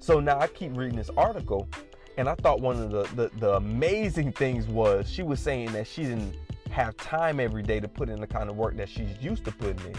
So 0.00 0.20
now 0.20 0.38
I 0.38 0.46
keep 0.46 0.76
reading 0.76 0.96
this 0.96 1.10
article, 1.16 1.68
and 2.16 2.28
I 2.28 2.34
thought 2.36 2.60
one 2.60 2.82
of 2.82 2.90
the, 2.90 3.02
the, 3.14 3.30
the 3.38 3.56
amazing 3.56 4.32
things 4.32 4.66
was 4.66 5.10
she 5.10 5.22
was 5.22 5.40
saying 5.40 5.72
that 5.72 5.86
she 5.86 6.02
didn't 6.02 6.34
have 6.70 6.96
time 6.96 7.40
every 7.40 7.62
day 7.62 7.80
to 7.80 7.88
put 7.88 8.08
in 8.08 8.20
the 8.20 8.26
kind 8.26 8.48
of 8.48 8.56
work 8.56 8.76
that 8.76 8.88
she's 8.88 9.10
used 9.20 9.44
to 9.44 9.52
putting 9.52 9.84
in 9.86 9.94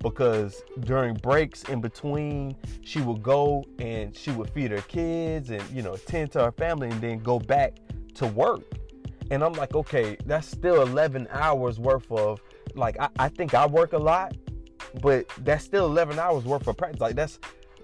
because 0.00 0.62
during 0.80 1.14
breaks 1.14 1.64
in 1.64 1.80
between 1.80 2.54
she 2.82 3.00
would 3.00 3.22
go 3.22 3.64
and 3.78 4.16
she 4.16 4.30
would 4.30 4.48
feed 4.50 4.70
her 4.70 4.80
kids 4.82 5.50
and 5.50 5.62
you 5.70 5.82
know 5.82 5.96
tend 5.96 6.30
to 6.30 6.42
her 6.42 6.52
family 6.52 6.88
and 6.88 7.00
then 7.00 7.18
go 7.18 7.38
back 7.38 7.74
to 8.14 8.26
work 8.28 8.62
and 9.30 9.42
I'm 9.44 9.52
like, 9.52 9.74
okay, 9.74 10.16
that's 10.24 10.48
still 10.48 10.82
11 10.82 11.28
hours 11.30 11.78
worth 11.78 12.10
of 12.10 12.40
like 12.74 12.98
I, 13.00 13.08
I 13.18 13.28
think 13.28 13.54
I 13.54 13.66
work 13.66 13.92
a 13.92 13.98
lot, 13.98 14.36
but 15.02 15.28
that's 15.38 15.64
still 15.64 15.86
11 15.86 16.18
hours 16.18 16.44
worth 16.44 16.66
of 16.66 16.76
practice. 16.76 17.00
Like 17.00 17.16
that's 17.16 17.38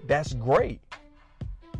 that's 0.07 0.33
great. 0.33 0.81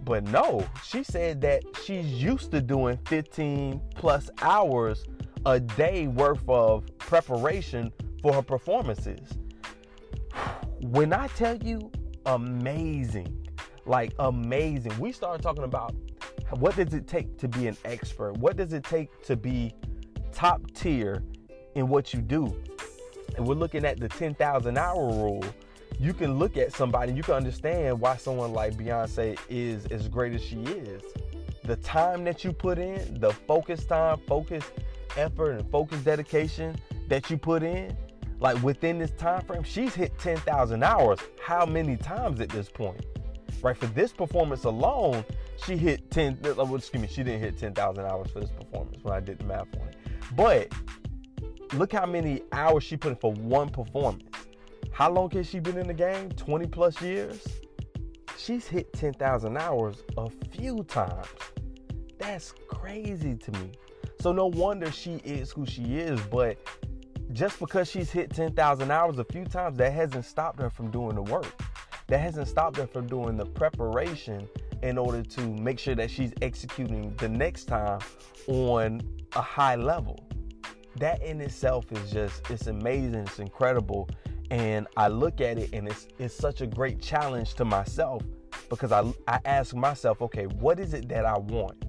But 0.04 0.24
no, 0.26 0.66
she 0.84 1.04
said 1.04 1.42
that 1.42 1.64
she's 1.84 2.06
used 2.06 2.52
to 2.52 2.62
doing 2.62 3.00
15 3.08 3.82
plus 3.96 4.30
hours 4.42 5.06
a 5.48 5.60
day 5.60 6.08
worth 6.08 6.48
of 6.48 6.86
preparation 7.00 7.92
for 8.22 8.34
her 8.34 8.44
performances. 8.44 9.28
When 10.82 11.12
I 11.12 11.28
tell 11.30 11.58
you 11.58 11.92
amazing, 12.28 13.48
like 13.86 14.14
amazing, 14.20 14.98
we 15.00 15.12
started 15.12 15.42
talking 15.42 15.64
about 15.64 15.96
what 16.52 16.76
does 16.76 16.94
it 16.94 17.08
take 17.08 17.38
to 17.40 17.48
be 17.48 17.68
an 17.68 17.78
expert? 17.86 18.38
What 18.38 18.58
does 18.58 18.74
it 18.74 18.84
take 18.84 19.24
to 19.26 19.36
be 19.36 19.74
top 20.32 20.62
tier 20.74 21.24
in 21.76 21.88
what 21.88 22.14
you 22.14 22.22
do? 22.22 22.56
And 23.36 23.46
we're 23.46 23.56
looking 23.56 23.86
at 23.86 24.00
the 24.00 24.08
10,000 24.08 24.78
hour 24.78 25.08
rule 25.08 25.44
you 26.00 26.14
can 26.14 26.38
look 26.38 26.58
at 26.58 26.74
somebody, 26.74 27.14
you 27.14 27.24
can 27.24 27.36
understand 27.36 28.00
why 28.00 28.18
someone 28.18 28.54
like 28.54 28.76
Beyonce 28.76 29.38
is 29.50 29.86
as 29.88 30.08
great 30.08 30.34
as 30.34 30.44
she 30.44 30.58
is. 30.58 31.02
The 31.64 31.78
time 31.78 32.24
that 32.26 32.44
you 32.44 32.52
put 32.52 32.78
in, 32.78 33.20
the 33.20 33.32
focus 33.32 33.86
time, 33.86 34.20
focus 34.28 34.64
effort, 35.18 35.52
and 35.52 35.72
focus 35.72 36.02
dedication 36.02 36.76
that 37.08 37.30
you 37.30 37.38
put 37.38 37.64
in, 37.64 37.96
like 38.40 38.62
within 38.62 39.00
this 39.00 39.12
time 39.12 39.46
frame, 39.46 39.64
she's 39.64 39.96
hit 39.96 40.18
10,000 40.20 40.84
hours. 40.84 41.20
How 41.42 41.66
many 41.66 41.96
times 41.96 42.42
at 42.42 42.50
this 42.50 42.70
point? 42.70 43.04
Right, 43.62 43.78
for 43.78 43.88
this 43.88 44.12
performance 44.12 44.66
alone, 44.66 45.24
she 45.64 45.78
hit 45.78 46.10
10, 46.12 46.40
uh, 46.46 46.74
excuse 46.74 47.02
me, 47.02 47.08
she 47.08 47.24
didn't 47.24 47.42
hit 47.42 47.58
10,000 47.58 48.06
hours 48.06 48.32
for 48.32 48.40
this 48.40 48.52
performance 48.52 49.04
when 49.04 49.14
I 49.14 49.20
did 49.20 49.40
the 49.40 49.46
math 49.46 49.68
on 49.80 49.88
it. 49.88 49.96
But 50.36 50.72
look 51.74 51.94
how 51.94 52.06
many 52.06 52.42
hours 52.52 52.84
she 52.84 52.98
put 52.98 53.12
in 53.12 53.16
for 53.18 53.34
one 53.34 53.70
performance. 53.70 54.24
How 54.92 55.12
long 55.12 55.30
has 55.32 55.50
she 55.50 55.60
been 55.60 55.78
in 55.78 55.88
the 55.88 55.94
game? 55.94 56.30
20 56.32 56.68
plus 56.68 57.02
years? 57.02 57.46
She's 58.38 58.68
hit 58.68 58.94
10,000 58.94 59.58
hours 59.58 60.04
a 60.18 60.30
few 60.52 60.84
times. 60.84 61.28
That's 62.18 62.54
crazy 62.68 63.36
to 63.36 63.52
me. 63.54 63.72
So 64.22 64.32
no 64.32 64.48
wonder 64.48 64.92
she 64.92 65.16
is 65.24 65.52
who 65.52 65.66
she 65.66 65.98
is, 65.98 66.20
but 66.32 66.58
just 67.32 67.60
because 67.60 67.90
she's 67.90 68.12
hit 68.12 68.30
10,000 68.32 68.92
hours 68.92 69.20
a 69.20 69.26
few 69.26 69.46
times, 69.46 69.78
that 69.78 69.92
hasn't 69.94 70.26
stopped 70.26 70.60
her 70.60 70.70
from 70.70 70.92
doing 70.92 71.16
the 71.16 71.24
work. 71.24 71.52
That 72.08 72.20
hasn't 72.20 72.48
stopped 72.48 72.78
her 72.78 72.88
from 72.88 73.08
doing 73.08 73.36
the 73.36 73.46
preparation 73.46 74.48
in 74.82 74.98
order 74.98 75.24
to 75.24 75.42
make 75.42 75.80
sure 75.80 75.96
that 75.96 76.10
she's 76.10 76.34
executing 76.42 77.16
the 77.18 77.30
next 77.30 77.66
time 77.66 78.00
on 78.48 79.02
a 79.36 79.42
high 79.42 79.76
level. 79.76 80.28
That 80.98 81.22
in 81.22 81.42
itself 81.42 81.92
is 81.92 82.12
just, 82.12 82.50
it's 82.50 82.68
amazing, 82.68 83.22
it's 83.22 83.40
incredible 83.40 84.10
and 84.52 84.88
I 84.96 85.08
look 85.08 85.42
at 85.42 85.58
it 85.58 85.74
and 85.74 85.88
it's 85.88 86.08
it's 86.20 86.36
such 86.36 86.62
a 86.62 86.68
great 86.68 87.02
challenge 87.02 87.56
to 87.56 87.66
myself 87.66 88.22
because 88.70 88.92
I 88.92 89.02
I 89.28 89.40
ask 89.46 89.76
myself, 89.76 90.22
okay, 90.22 90.46
what 90.46 90.80
is 90.80 90.94
it 90.94 91.10
that 91.10 91.26
I 91.26 91.38
want? 91.38 91.84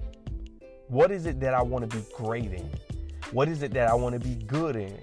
What 0.87 1.11
is 1.11 1.25
it 1.25 1.39
that 1.41 1.53
I 1.53 1.61
want 1.61 1.89
to 1.89 1.97
be 1.97 2.03
great 2.15 2.51
in? 2.51 2.69
What 3.31 3.49
is 3.49 3.61
it 3.61 3.73
that 3.73 3.89
I 3.89 3.93
want 3.93 4.21
to 4.21 4.27
be 4.27 4.35
good 4.35 4.75
in? 4.75 4.97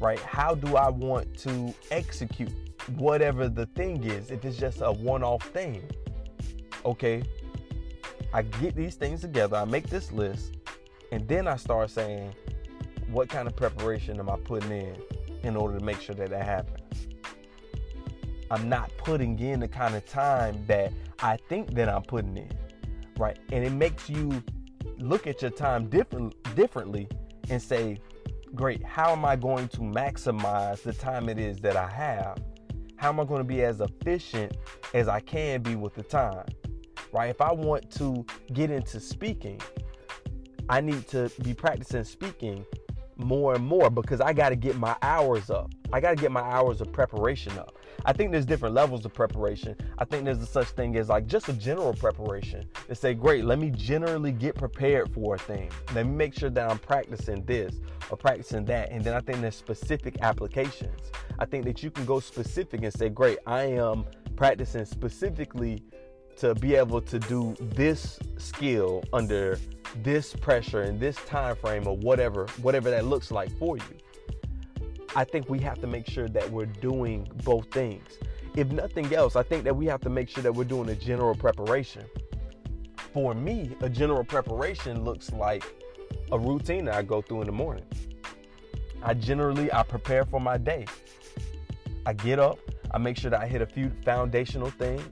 Right? 0.00 0.20
How 0.20 0.54
do 0.54 0.76
I 0.76 0.88
want 0.88 1.36
to 1.40 1.74
execute 1.90 2.52
whatever 2.96 3.48
the 3.48 3.66
thing 3.66 4.04
is 4.04 4.30
if 4.30 4.44
it's 4.44 4.56
just 4.56 4.80
a 4.80 4.92
one-off 4.92 5.42
thing? 5.48 5.82
Okay? 6.84 7.22
I 8.32 8.42
get 8.42 8.74
these 8.74 8.94
things 8.94 9.22
together, 9.22 9.56
I 9.56 9.64
make 9.64 9.88
this 9.88 10.12
list, 10.12 10.56
and 11.12 11.26
then 11.26 11.48
I 11.48 11.56
start 11.56 11.90
saying, 11.90 12.34
what 13.10 13.28
kind 13.28 13.48
of 13.48 13.56
preparation 13.56 14.18
am 14.18 14.28
I 14.28 14.36
putting 14.36 14.70
in 14.70 14.96
in 15.42 15.56
order 15.56 15.78
to 15.78 15.84
make 15.84 16.00
sure 16.00 16.14
that 16.14 16.30
that 16.30 16.44
happens? 16.44 17.08
I'm 18.50 18.68
not 18.68 18.90
putting 18.98 19.38
in 19.38 19.60
the 19.60 19.68
kind 19.68 19.94
of 19.94 20.06
time 20.06 20.64
that 20.66 20.92
I 21.20 21.38
think 21.48 21.74
that 21.74 21.88
I'm 21.88 22.02
putting 22.02 22.36
in, 22.36 22.52
right? 23.18 23.38
And 23.52 23.64
it 23.64 23.72
makes 23.72 24.08
you 24.08 24.42
look 24.98 25.26
at 25.26 25.42
your 25.42 25.50
time 25.50 25.88
different 25.88 26.34
differently 26.54 27.08
and 27.50 27.60
say, 27.62 27.98
great, 28.54 28.82
how 28.84 29.12
am 29.12 29.24
I 29.24 29.36
going 29.36 29.68
to 29.68 29.80
maximize 29.80 30.82
the 30.82 30.92
time 30.92 31.28
it 31.28 31.38
is 31.38 31.58
that 31.60 31.76
I 31.76 31.88
have? 31.88 32.38
How 32.96 33.10
am 33.10 33.20
I 33.20 33.24
going 33.24 33.40
to 33.40 33.44
be 33.44 33.62
as 33.62 33.80
efficient 33.80 34.56
as 34.94 35.08
I 35.08 35.20
can 35.20 35.62
be 35.62 35.76
with 35.76 35.94
the 35.94 36.02
time? 36.02 36.44
Right? 37.12 37.30
If 37.30 37.40
I 37.40 37.52
want 37.52 37.90
to 37.92 38.24
get 38.52 38.70
into 38.70 39.00
speaking, 39.00 39.60
I 40.68 40.80
need 40.80 41.06
to 41.08 41.30
be 41.42 41.54
practicing 41.54 42.04
speaking 42.04 42.64
more 43.18 43.54
and 43.54 43.66
more 43.66 43.90
because 43.90 44.20
I 44.20 44.32
got 44.32 44.50
to 44.50 44.56
get 44.56 44.76
my 44.76 44.96
hours 45.02 45.50
up. 45.50 45.72
I 45.92 46.00
got 46.00 46.10
to 46.10 46.16
get 46.16 46.30
my 46.30 46.42
hours 46.42 46.80
of 46.80 46.92
preparation 46.92 47.58
up. 47.58 47.76
I 48.04 48.12
think 48.12 48.30
there's 48.30 48.46
different 48.46 48.74
levels 48.74 49.04
of 49.04 49.12
preparation. 49.12 49.74
I 49.98 50.04
think 50.04 50.24
there's 50.24 50.40
a 50.40 50.46
such 50.46 50.68
thing 50.68 50.96
as 50.96 51.08
like 51.08 51.26
just 51.26 51.48
a 51.48 51.52
general 51.54 51.94
preparation 51.94 52.64
to 52.86 52.94
say, 52.94 53.14
great, 53.14 53.44
let 53.44 53.58
me 53.58 53.70
generally 53.70 54.30
get 54.30 54.54
prepared 54.54 55.12
for 55.12 55.34
a 55.34 55.38
thing. 55.38 55.70
Let 55.94 56.06
me 56.06 56.12
make 56.12 56.34
sure 56.34 56.50
that 56.50 56.70
I'm 56.70 56.78
practicing 56.78 57.44
this 57.44 57.74
or 58.10 58.16
practicing 58.16 58.64
that. 58.66 58.92
And 58.92 59.02
then 59.02 59.14
I 59.14 59.20
think 59.20 59.40
there's 59.40 59.56
specific 59.56 60.18
applications. 60.22 61.00
I 61.38 61.44
think 61.44 61.64
that 61.64 61.82
you 61.82 61.90
can 61.90 62.04
go 62.04 62.20
specific 62.20 62.84
and 62.84 62.92
say, 62.92 63.08
great, 63.08 63.38
I 63.46 63.62
am 63.64 64.04
practicing 64.36 64.84
specifically 64.84 65.82
to 66.38 66.54
be 66.54 66.74
able 66.74 67.00
to 67.00 67.18
do 67.18 67.54
this 67.60 68.18
skill 68.38 69.02
under 69.12 69.58
this 70.02 70.34
pressure 70.34 70.82
and 70.82 71.00
this 71.00 71.16
time 71.26 71.56
frame 71.56 71.86
or 71.86 71.96
whatever 71.96 72.46
whatever 72.62 72.90
that 72.90 73.06
looks 73.06 73.30
like 73.30 73.50
for 73.58 73.76
you 73.76 73.98
I 75.16 75.24
think 75.24 75.48
we 75.48 75.58
have 75.60 75.80
to 75.80 75.86
make 75.86 76.08
sure 76.08 76.28
that 76.28 76.50
we're 76.50 76.66
doing 76.66 77.28
both 77.44 77.70
things. 77.70 78.06
If 78.56 78.70
nothing 78.70 79.12
else, 79.14 79.36
I 79.36 79.42
think 79.42 79.64
that 79.64 79.74
we 79.74 79.86
have 79.86 80.00
to 80.02 80.10
make 80.10 80.28
sure 80.28 80.42
that 80.42 80.54
we're 80.54 80.64
doing 80.64 80.88
a 80.90 80.94
general 80.94 81.34
preparation. 81.34 82.04
For 83.12 83.34
me, 83.34 83.76
a 83.80 83.88
general 83.88 84.24
preparation 84.24 85.04
looks 85.04 85.32
like 85.32 85.64
a 86.30 86.38
routine 86.38 86.84
that 86.86 86.94
I 86.94 87.02
go 87.02 87.22
through 87.22 87.42
in 87.42 87.46
the 87.46 87.52
morning. 87.52 87.86
I 89.02 89.14
generally 89.14 89.72
I 89.72 89.82
prepare 89.82 90.24
for 90.24 90.40
my 90.40 90.58
day. 90.58 90.84
I 92.04 92.12
get 92.12 92.38
up, 92.38 92.58
I 92.90 92.98
make 92.98 93.16
sure 93.16 93.30
that 93.30 93.40
I 93.40 93.46
hit 93.46 93.62
a 93.62 93.66
few 93.66 93.90
foundational 94.04 94.70
things. 94.70 95.02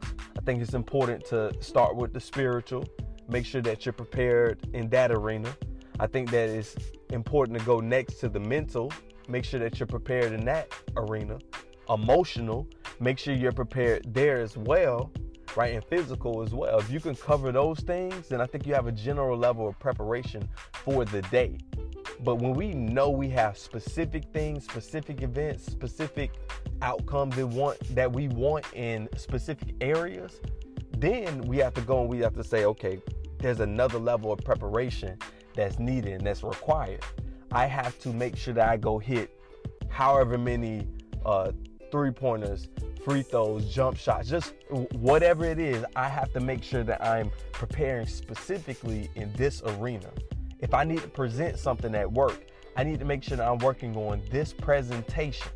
Think 0.47 0.63
it's 0.63 0.75
important 0.75 1.27
to 1.27 1.53
start 1.61 1.97
with 1.97 2.15
the 2.15 2.21
spiritual, 2.21 2.85
make 3.29 3.45
sure 3.45 3.61
that 3.63 3.85
you're 3.85 3.93
prepared 3.93 4.67
in 4.73 4.89
that 4.91 5.11
arena. 5.11 5.55
I 6.01 6.07
think 6.07 6.31
that 6.31 6.49
it's 6.49 6.77
important 7.11 7.59
to 7.59 7.65
go 7.65 7.81
next 7.81 8.21
to 8.21 8.29
the 8.29 8.41
mental 8.41 8.91
make 9.29 9.45
sure 9.45 9.61
that 9.61 9.79
you're 9.79 9.87
prepared 9.87 10.33
in 10.33 10.45
that 10.45 10.73
arena. 10.97 11.39
Emotional, 11.89 12.67
make 13.01 13.19
sure 13.19 13.35
you're 13.35 13.53
prepared 13.53 14.03
there 14.13 14.41
as 14.41 14.57
well, 14.57 15.11
right? 15.57 15.75
And 15.75 15.85
physical 15.85 16.43
as 16.43 16.53
well. 16.53 16.79
If 16.79 16.91
you 16.91 17.01
can 17.01 17.15
cover 17.15 17.53
those 17.53 17.81
things, 17.81 18.29
then 18.29 18.41
I 18.41 18.47
think 18.47 18.67
you 18.67 18.75
have 18.75 18.87
a 18.87 18.93
general 18.93 19.37
level 19.37 19.69
of 19.69 19.79
preparation 19.79 20.49
for 20.73 21.05
the 21.05 21.23
day. 21.23 21.59
But 22.25 22.37
when 22.37 22.55
we 22.55 22.73
know 22.73 23.11
we 23.11 23.29
have 23.31 23.59
specific 23.59 24.25
things, 24.33 24.65
specific 24.65 25.23
events, 25.23 25.67
specific 25.67 26.33
outcomes 26.83 27.37
that 27.37 27.47
want 27.47 27.79
that 27.95 28.13
we 28.13 28.29
want 28.29 28.65
in 28.75 29.09
specific 29.17 29.75
areas, 29.81 30.41
then 30.99 31.43
we 31.43 31.59
have 31.59 31.75
to 31.75 31.81
go 31.83 32.01
and 32.01 32.09
we 32.09 32.19
have 32.21 32.35
to 32.35 32.45
say, 32.45 32.65
okay, 32.65 33.01
there's 33.39 33.61
another 33.61 33.99
level 33.99 34.33
of 34.33 34.39
preparation 34.41 35.19
that's 35.55 35.79
needed 35.79 36.13
and 36.13 36.27
that's 36.27 36.43
required. 36.43 37.03
I 37.53 37.67
have 37.67 37.99
to 38.01 38.13
make 38.13 38.37
sure 38.37 38.55
that 38.55 38.69
I 38.69 38.77
go 38.77 38.99
hit 38.99 39.39
however 39.89 40.37
many 40.37 40.87
uh, 41.25 41.53
three 41.91 42.11
pointers, 42.11 42.69
free 43.05 43.23
throws, 43.23 43.73
jump 43.73 43.97
shots, 43.97 44.29
just 44.29 44.55
whatever 44.93 45.45
it 45.45 45.59
is, 45.59 45.85
I 45.95 46.09
have 46.09 46.33
to 46.33 46.41
make 46.41 46.63
sure 46.63 46.83
that 46.85 47.03
I'm 47.05 47.31
preparing 47.53 48.07
specifically 48.07 49.11
in 49.15 49.33
this 49.35 49.63
arena. 49.65 50.11
If 50.61 50.73
I 50.73 50.85
need 50.85 51.01
to 51.03 51.09
present 51.09 51.59
something 51.59 51.95
at 51.95 52.11
work, 52.11 52.47
I 52.77 52.85
need 52.85 52.99
to 53.01 53.05
make 53.05 53.23
sure 53.23 53.37
that 53.37 53.47
I'm 53.47 53.59
working 53.59 53.95
on 53.97 54.23
this 54.31 54.53
presentation, 54.53 55.49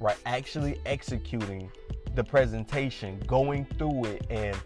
right? 0.00 0.16
Actually 0.26 0.80
executing 0.84 1.70
the 2.14 2.24
presentation, 2.24 3.20
going 3.26 3.64
through 3.78 4.04
it, 4.06 4.26
and 4.30 4.56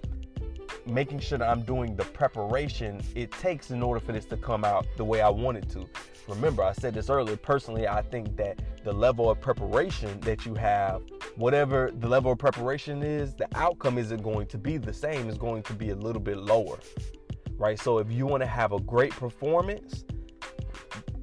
making 0.87 1.19
sure 1.19 1.39
that 1.39 1.49
I'm 1.49 1.63
doing 1.63 1.95
the 1.95 2.05
preparation 2.05 3.03
it 3.15 3.31
takes 3.33 3.71
in 3.71 3.83
order 3.83 4.01
for 4.01 4.13
this 4.13 4.25
to 4.27 4.37
come 4.37 4.65
out 4.65 4.87
the 4.97 5.05
way 5.05 5.21
I 5.21 5.29
want 5.29 5.59
it 5.59 5.69
to. 5.71 5.87
Remember, 6.29 6.63
I 6.63 6.73
said 6.73 6.95
this 6.95 7.11
earlier. 7.11 7.37
Personally, 7.37 7.87
I 7.87 8.03
think 8.03 8.37
that 8.37 8.61
the 8.83 8.93
level 8.93 9.31
of 9.31 9.41
preparation 9.41 10.19
that 10.21 10.47
you 10.47 10.55
have, 10.55 11.03
whatever 11.37 11.93
the 11.99 12.09
level 12.09 12.33
of 12.33 12.39
preparation 12.39 13.03
is, 13.03 13.35
the 13.35 13.49
outcome 13.55 13.99
isn't 13.99 14.23
going 14.23 14.47
to 14.47 14.59
be 14.59 14.77
the 14.77 14.93
same. 14.93 15.29
It's 15.29 15.39
going 15.39 15.63
to 15.65 15.73
be 15.73 15.91
a 15.91 15.95
little 15.95 16.23
bit 16.23 16.39
lower, 16.39 16.79
right? 17.59 17.81
So 17.81 17.99
if 17.99 18.11
you 18.11 18.27
want 18.27 18.43
to 18.43 18.49
have 18.49 18.73
a 18.73 18.81
great 18.81 19.13
performance, 19.13 20.05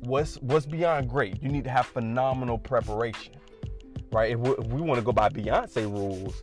what's 0.01 0.35
what's 0.41 0.65
beyond 0.65 1.09
great? 1.09 1.41
You 1.41 1.49
need 1.49 1.63
to 1.65 1.69
have 1.69 1.85
phenomenal 1.87 2.57
preparation, 2.57 3.35
right? 4.11 4.31
If 4.31 4.39
we, 4.39 4.51
if 4.51 4.67
we 4.67 4.81
want 4.81 4.99
to 4.99 5.03
go 5.03 5.11
by 5.11 5.29
Beyonce 5.29 5.83
rules, 5.91 6.41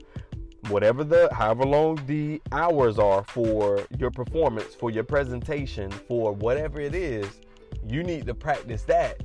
whatever 0.69 1.05
the 1.05 1.29
however 1.33 1.65
long 1.65 2.01
the 2.07 2.41
hours 2.53 2.99
are 2.99 3.25
for 3.25 3.85
your 3.99 4.11
performance, 4.11 4.75
for 4.75 4.91
your 4.91 5.05
presentation, 5.05 5.91
for 5.91 6.33
whatever 6.33 6.81
it 6.81 6.95
is 6.95 7.41
you 7.87 8.03
need 8.03 8.27
to 8.27 8.35
practice 8.35 8.83
that 8.83 9.23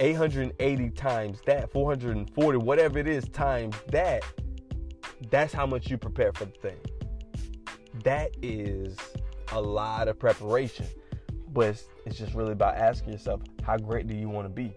880 0.00 0.90
times 0.90 1.38
that, 1.46 1.70
440, 1.70 2.58
whatever 2.58 2.98
it 2.98 3.06
is, 3.06 3.28
times 3.28 3.76
that, 3.88 4.22
that's 5.30 5.52
how 5.52 5.66
much 5.66 5.90
you 5.90 5.96
prepare 5.96 6.32
for 6.32 6.46
the 6.46 6.52
thing. 6.52 6.78
That 8.04 8.30
is 8.42 8.96
a 9.52 9.60
lot 9.60 10.08
of 10.08 10.18
preparation. 10.18 10.86
But 11.52 11.68
it's, 11.68 11.84
it's 12.06 12.18
just 12.18 12.34
really 12.34 12.52
about 12.52 12.76
asking 12.76 13.12
yourself, 13.12 13.42
how 13.62 13.76
great 13.76 14.06
do 14.06 14.14
you 14.14 14.28
want 14.28 14.46
to 14.46 14.48
be? 14.48 14.72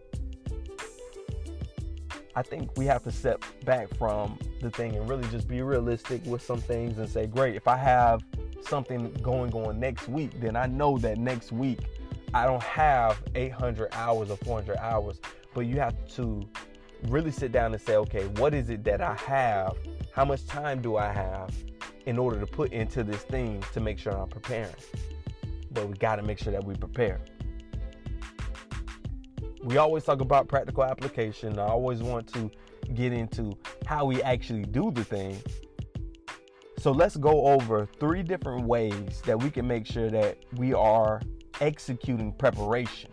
I 2.35 2.41
think 2.41 2.69
we 2.75 2.85
have 2.85 3.01
to 3.03 3.11
step 3.11 3.43
back 3.63 3.93
from 3.97 4.37
the 4.59 4.69
thing 4.69 4.95
and 4.97 5.07
really 5.09 5.27
just 5.29 5.47
be 5.47 5.61
realistic 5.61 6.25
with 6.25 6.41
some 6.41 6.59
things 6.59 6.97
and 6.97 7.09
say, 7.09 7.27
great, 7.27 7.55
if 7.55 7.67
I 7.67 7.77
have 7.77 8.23
something 8.61 9.13
going 9.21 9.53
on 9.53 9.79
next 9.79 10.09
week, 10.09 10.39
then 10.41 10.57
I 10.57 10.65
know 10.65 10.97
that 10.97 11.17
next 11.17 11.53
week 11.53 11.79
I 12.33 12.45
don't 12.45 12.63
have 12.63 13.21
800 13.35 13.93
hours 13.93 14.29
or 14.29 14.37
400 14.37 14.77
hours. 14.77 15.21
But 15.53 15.61
you 15.61 15.79
have 15.79 15.95
to 16.15 16.45
really 17.07 17.31
sit 17.31 17.53
down 17.53 17.73
and 17.73 17.81
say, 17.81 17.95
okay, 17.95 18.25
what 18.35 18.53
is 18.53 18.69
it 18.69 18.83
that 18.83 19.01
I 19.01 19.13
have? 19.15 19.77
How 20.11 20.25
much 20.25 20.45
time 20.45 20.81
do 20.81 20.97
I 20.97 21.13
have 21.13 21.51
in 22.05 22.17
order 22.17 22.39
to 22.39 22.45
put 22.45 22.71
into 22.71 23.03
this 23.03 23.23
thing 23.23 23.63
to 23.73 23.79
make 23.79 23.99
sure 23.99 24.13
I'm 24.13 24.29
preparing? 24.29 24.75
But 25.71 25.87
we 25.87 25.95
got 25.95 26.17
to 26.17 26.23
make 26.23 26.39
sure 26.39 26.53
that 26.53 26.63
we 26.63 26.75
prepare 26.75 27.21
we 29.65 29.77
always 29.77 30.03
talk 30.03 30.21
about 30.21 30.47
practical 30.47 30.83
application. 30.83 31.57
I 31.57 31.65
always 31.65 32.03
want 32.03 32.31
to 32.33 32.51
get 32.93 33.11
into 33.11 33.57
how 33.87 34.05
we 34.05 34.21
actually 34.21 34.63
do 34.63 34.91
the 34.91 35.03
thing. 35.03 35.41
So 36.77 36.91
let's 36.91 37.17
go 37.17 37.47
over 37.47 37.87
three 37.99 38.21
different 38.21 38.67
ways 38.67 39.23
that 39.25 39.41
we 39.41 39.49
can 39.49 39.67
make 39.67 39.87
sure 39.87 40.11
that 40.11 40.37
we 40.53 40.75
are 40.75 41.19
executing 41.61 42.31
preparation, 42.33 43.09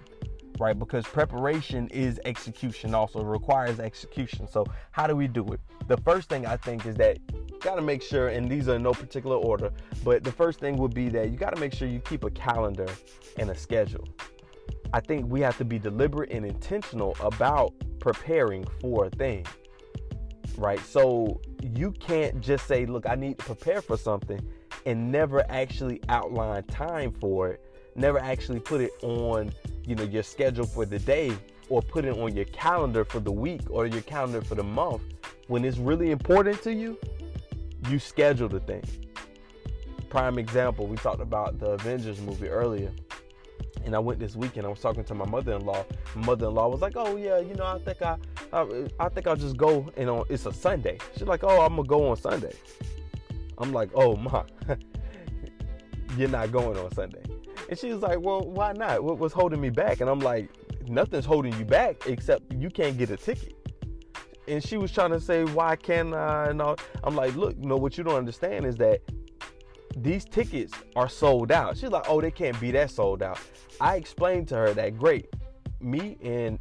right? 0.58 0.78
Because 0.78 1.06
preparation 1.06 1.88
is 1.88 2.20
execution 2.26 2.94
also 2.94 3.24
requires 3.24 3.80
execution. 3.80 4.46
So 4.46 4.66
how 4.90 5.06
do 5.06 5.16
we 5.16 5.28
do 5.28 5.46
it? 5.54 5.60
The 5.88 5.96
first 5.98 6.28
thing 6.28 6.44
I 6.44 6.58
think 6.58 6.84
is 6.84 6.96
that 6.96 7.16
got 7.62 7.76
to 7.76 7.82
make 7.82 8.02
sure 8.02 8.28
and 8.28 8.50
these 8.50 8.68
are 8.68 8.76
in 8.76 8.82
no 8.82 8.92
particular 8.92 9.36
order, 9.36 9.72
but 10.04 10.24
the 10.24 10.32
first 10.32 10.60
thing 10.60 10.76
would 10.76 10.94
be 10.94 11.08
that 11.10 11.30
you 11.30 11.36
got 11.36 11.54
to 11.54 11.60
make 11.60 11.72
sure 11.72 11.88
you 11.88 12.00
keep 12.00 12.24
a 12.24 12.30
calendar 12.30 12.88
and 13.38 13.50
a 13.50 13.56
schedule. 13.56 14.06
I 14.92 15.00
think 15.00 15.30
we 15.30 15.40
have 15.40 15.56
to 15.58 15.64
be 15.64 15.78
deliberate 15.78 16.30
and 16.30 16.44
intentional 16.44 17.16
about 17.20 17.72
preparing 17.98 18.64
for 18.80 19.06
a 19.06 19.10
thing, 19.10 19.46
right? 20.58 20.80
So 20.80 21.40
you 21.62 21.92
can't 21.92 22.40
just 22.40 22.66
say, 22.66 22.84
look, 22.84 23.08
I 23.08 23.14
need 23.14 23.38
to 23.38 23.44
prepare 23.44 23.80
for 23.80 23.96
something 23.96 24.40
and 24.84 25.10
never 25.10 25.44
actually 25.50 26.02
outline 26.08 26.64
time 26.64 27.12
for 27.12 27.48
it, 27.48 27.64
never 27.94 28.18
actually 28.18 28.60
put 28.60 28.80
it 28.80 28.92
on, 29.02 29.52
you 29.84 29.94
know, 29.94 30.02
your 30.02 30.22
schedule 30.22 30.66
for 30.66 30.84
the 30.84 30.98
day 30.98 31.32
or 31.68 31.80
put 31.80 32.04
it 32.04 32.18
on 32.18 32.34
your 32.36 32.44
calendar 32.46 33.04
for 33.04 33.20
the 33.20 33.32
week 33.32 33.62
or 33.70 33.86
your 33.86 34.02
calendar 34.02 34.42
for 34.42 34.56
the 34.56 34.62
month. 34.62 35.02
When 35.46 35.64
it's 35.64 35.78
really 35.78 36.10
important 36.10 36.60
to 36.62 36.72
you, 36.72 36.98
you 37.88 37.98
schedule 37.98 38.48
the 38.48 38.60
thing. 38.60 38.84
Prime 40.08 40.38
example, 40.38 40.86
we 40.86 40.96
talked 40.96 41.20
about 41.20 41.58
the 41.58 41.70
Avengers 41.70 42.20
movie 42.20 42.48
earlier 42.48 42.92
and 43.84 43.94
I 43.94 43.98
went 43.98 44.20
this 44.20 44.36
weekend. 44.36 44.66
I 44.66 44.70
was 44.70 44.80
talking 44.80 45.04
to 45.04 45.14
my 45.14 45.26
mother-in-law. 45.26 45.84
My 46.14 46.26
mother-in-law 46.26 46.68
was 46.68 46.80
like, 46.80 46.94
"Oh 46.96 47.16
yeah, 47.16 47.38
you 47.38 47.54
know, 47.54 47.66
I 47.66 47.78
think 47.78 48.02
I, 48.02 48.16
I, 48.52 48.88
I 49.00 49.08
think 49.08 49.26
I'll 49.26 49.36
just 49.36 49.56
go. 49.56 49.90
And 49.96 50.08
on 50.08 50.24
it's 50.28 50.46
a 50.46 50.52
Sunday. 50.52 50.98
She's 51.16 51.26
like, 51.26 51.44
"Oh, 51.44 51.60
I'm 51.62 51.76
gonna 51.76 51.88
go 51.88 52.08
on 52.10 52.16
Sunday." 52.16 52.52
I'm 53.58 53.72
like, 53.72 53.90
"Oh 53.94 54.16
my, 54.16 54.44
you're 56.16 56.28
not 56.28 56.52
going 56.52 56.76
on 56.78 56.92
Sunday." 56.92 57.22
And 57.68 57.78
she 57.78 57.92
was 57.92 58.02
like, 58.02 58.20
"Well, 58.20 58.42
why 58.42 58.72
not? 58.72 59.02
What 59.02 59.18
was 59.18 59.32
holding 59.32 59.60
me 59.60 59.70
back?" 59.70 60.00
And 60.00 60.08
I'm 60.08 60.20
like, 60.20 60.48
"Nothing's 60.86 61.24
holding 61.24 61.56
you 61.58 61.64
back 61.64 62.06
except 62.06 62.52
you 62.52 62.70
can't 62.70 62.96
get 62.96 63.10
a 63.10 63.16
ticket." 63.16 63.56
And 64.52 64.62
she 64.62 64.76
was 64.76 64.92
trying 64.92 65.12
to 65.12 65.20
say, 65.20 65.44
"Why 65.44 65.76
can't 65.76 66.14
I?" 66.14 66.50
And 66.50 66.60
all. 66.60 66.76
I'm 67.02 67.16
like, 67.16 67.34
"Look, 67.36 67.56
you 67.58 67.66
know 67.66 67.76
what 67.76 67.96
you 67.96 68.04
don't 68.04 68.16
understand 68.16 68.66
is 68.66 68.76
that." 68.76 69.00
These 69.96 70.24
tickets 70.24 70.72
are 70.96 71.08
sold 71.08 71.52
out. 71.52 71.76
She's 71.76 71.90
like, 71.90 72.06
oh, 72.08 72.22
they 72.22 72.30
can't 72.30 72.58
be 72.58 72.70
that 72.70 72.90
sold 72.90 73.22
out. 73.22 73.38
I 73.78 73.96
explained 73.96 74.48
to 74.48 74.56
her 74.56 74.72
that 74.72 74.96
great, 74.96 75.28
me 75.80 76.16
and 76.22 76.58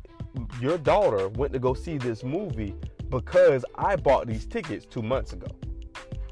your 0.59 0.77
daughter 0.77 1.29
went 1.29 1.53
to 1.53 1.59
go 1.59 1.73
see 1.73 1.97
this 1.97 2.25
movie 2.25 2.75
because 3.09 3.63
I 3.75 3.95
bought 3.95 4.27
these 4.27 4.45
tickets 4.45 4.85
two 4.85 5.01
months 5.01 5.31
ago. 5.31 5.47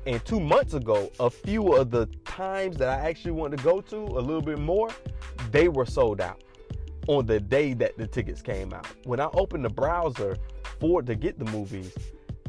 And 0.08 0.24
two 0.26 0.42
months 0.42 0.74
ago, 0.74 1.10
a 1.22 1.30
few 1.30 1.74
of 1.74 1.90
the 1.90 2.08
times 2.26 2.76
that 2.78 2.90
I 2.90 3.10
actually 3.10 3.32
wanted 3.32 3.60
to 3.60 3.64
go 3.64 3.80
to, 3.80 3.96
a 3.96 4.20
little 4.20 4.42
bit 4.42 4.60
more, 4.60 4.90
they 5.52 5.70
were 5.70 5.86
sold 5.86 6.20
out 6.20 6.44
on 7.10 7.26
the 7.26 7.40
day 7.40 7.74
that 7.74 7.98
the 7.98 8.06
tickets 8.06 8.40
came 8.40 8.72
out. 8.72 8.86
When 9.04 9.20
I 9.20 9.30
opened 9.34 9.66
the 9.66 9.70
browser 9.70 10.38
for 10.80 11.02
to 11.02 11.16
get 11.16 11.40
the 11.40 11.46
movies, 11.46 11.98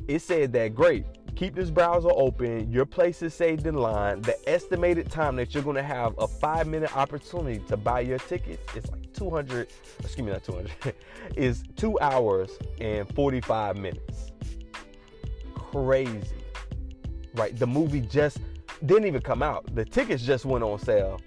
it 0.06 0.20
said 0.20 0.52
that 0.52 0.74
great, 0.74 1.06
keep 1.34 1.54
this 1.54 1.70
browser 1.70 2.10
open. 2.12 2.70
Your 2.70 2.84
place 2.84 3.22
is 3.22 3.32
saved 3.32 3.66
in 3.66 3.74
line. 3.74 4.20
The 4.20 4.36
estimated 4.46 5.10
time 5.10 5.36
that 5.36 5.54
you're 5.54 5.62
to 5.76 5.82
have 5.82 6.14
a 6.18 6.28
five 6.28 6.66
minute 6.66 6.94
opportunity 6.94 7.60
to 7.68 7.76
buy 7.78 8.00
your 8.00 8.18
tickets 8.18 8.62
is 8.76 8.86
like 8.90 9.10
200, 9.14 9.68
excuse 10.00 10.26
me, 10.26 10.30
not 10.30 10.44
200, 10.44 10.94
is 11.36 11.64
two 11.76 11.98
hours 12.00 12.50
and 12.82 13.08
45 13.14 13.78
minutes. 13.78 14.30
Crazy, 15.54 16.20
right? 17.34 17.58
The 17.58 17.66
movie 17.66 18.02
just 18.02 18.40
didn't 18.84 19.06
even 19.06 19.22
come 19.22 19.42
out. 19.42 19.74
The 19.74 19.86
tickets 19.86 20.22
just 20.22 20.44
went 20.44 20.64
on 20.64 20.78
sale. 20.80 21.18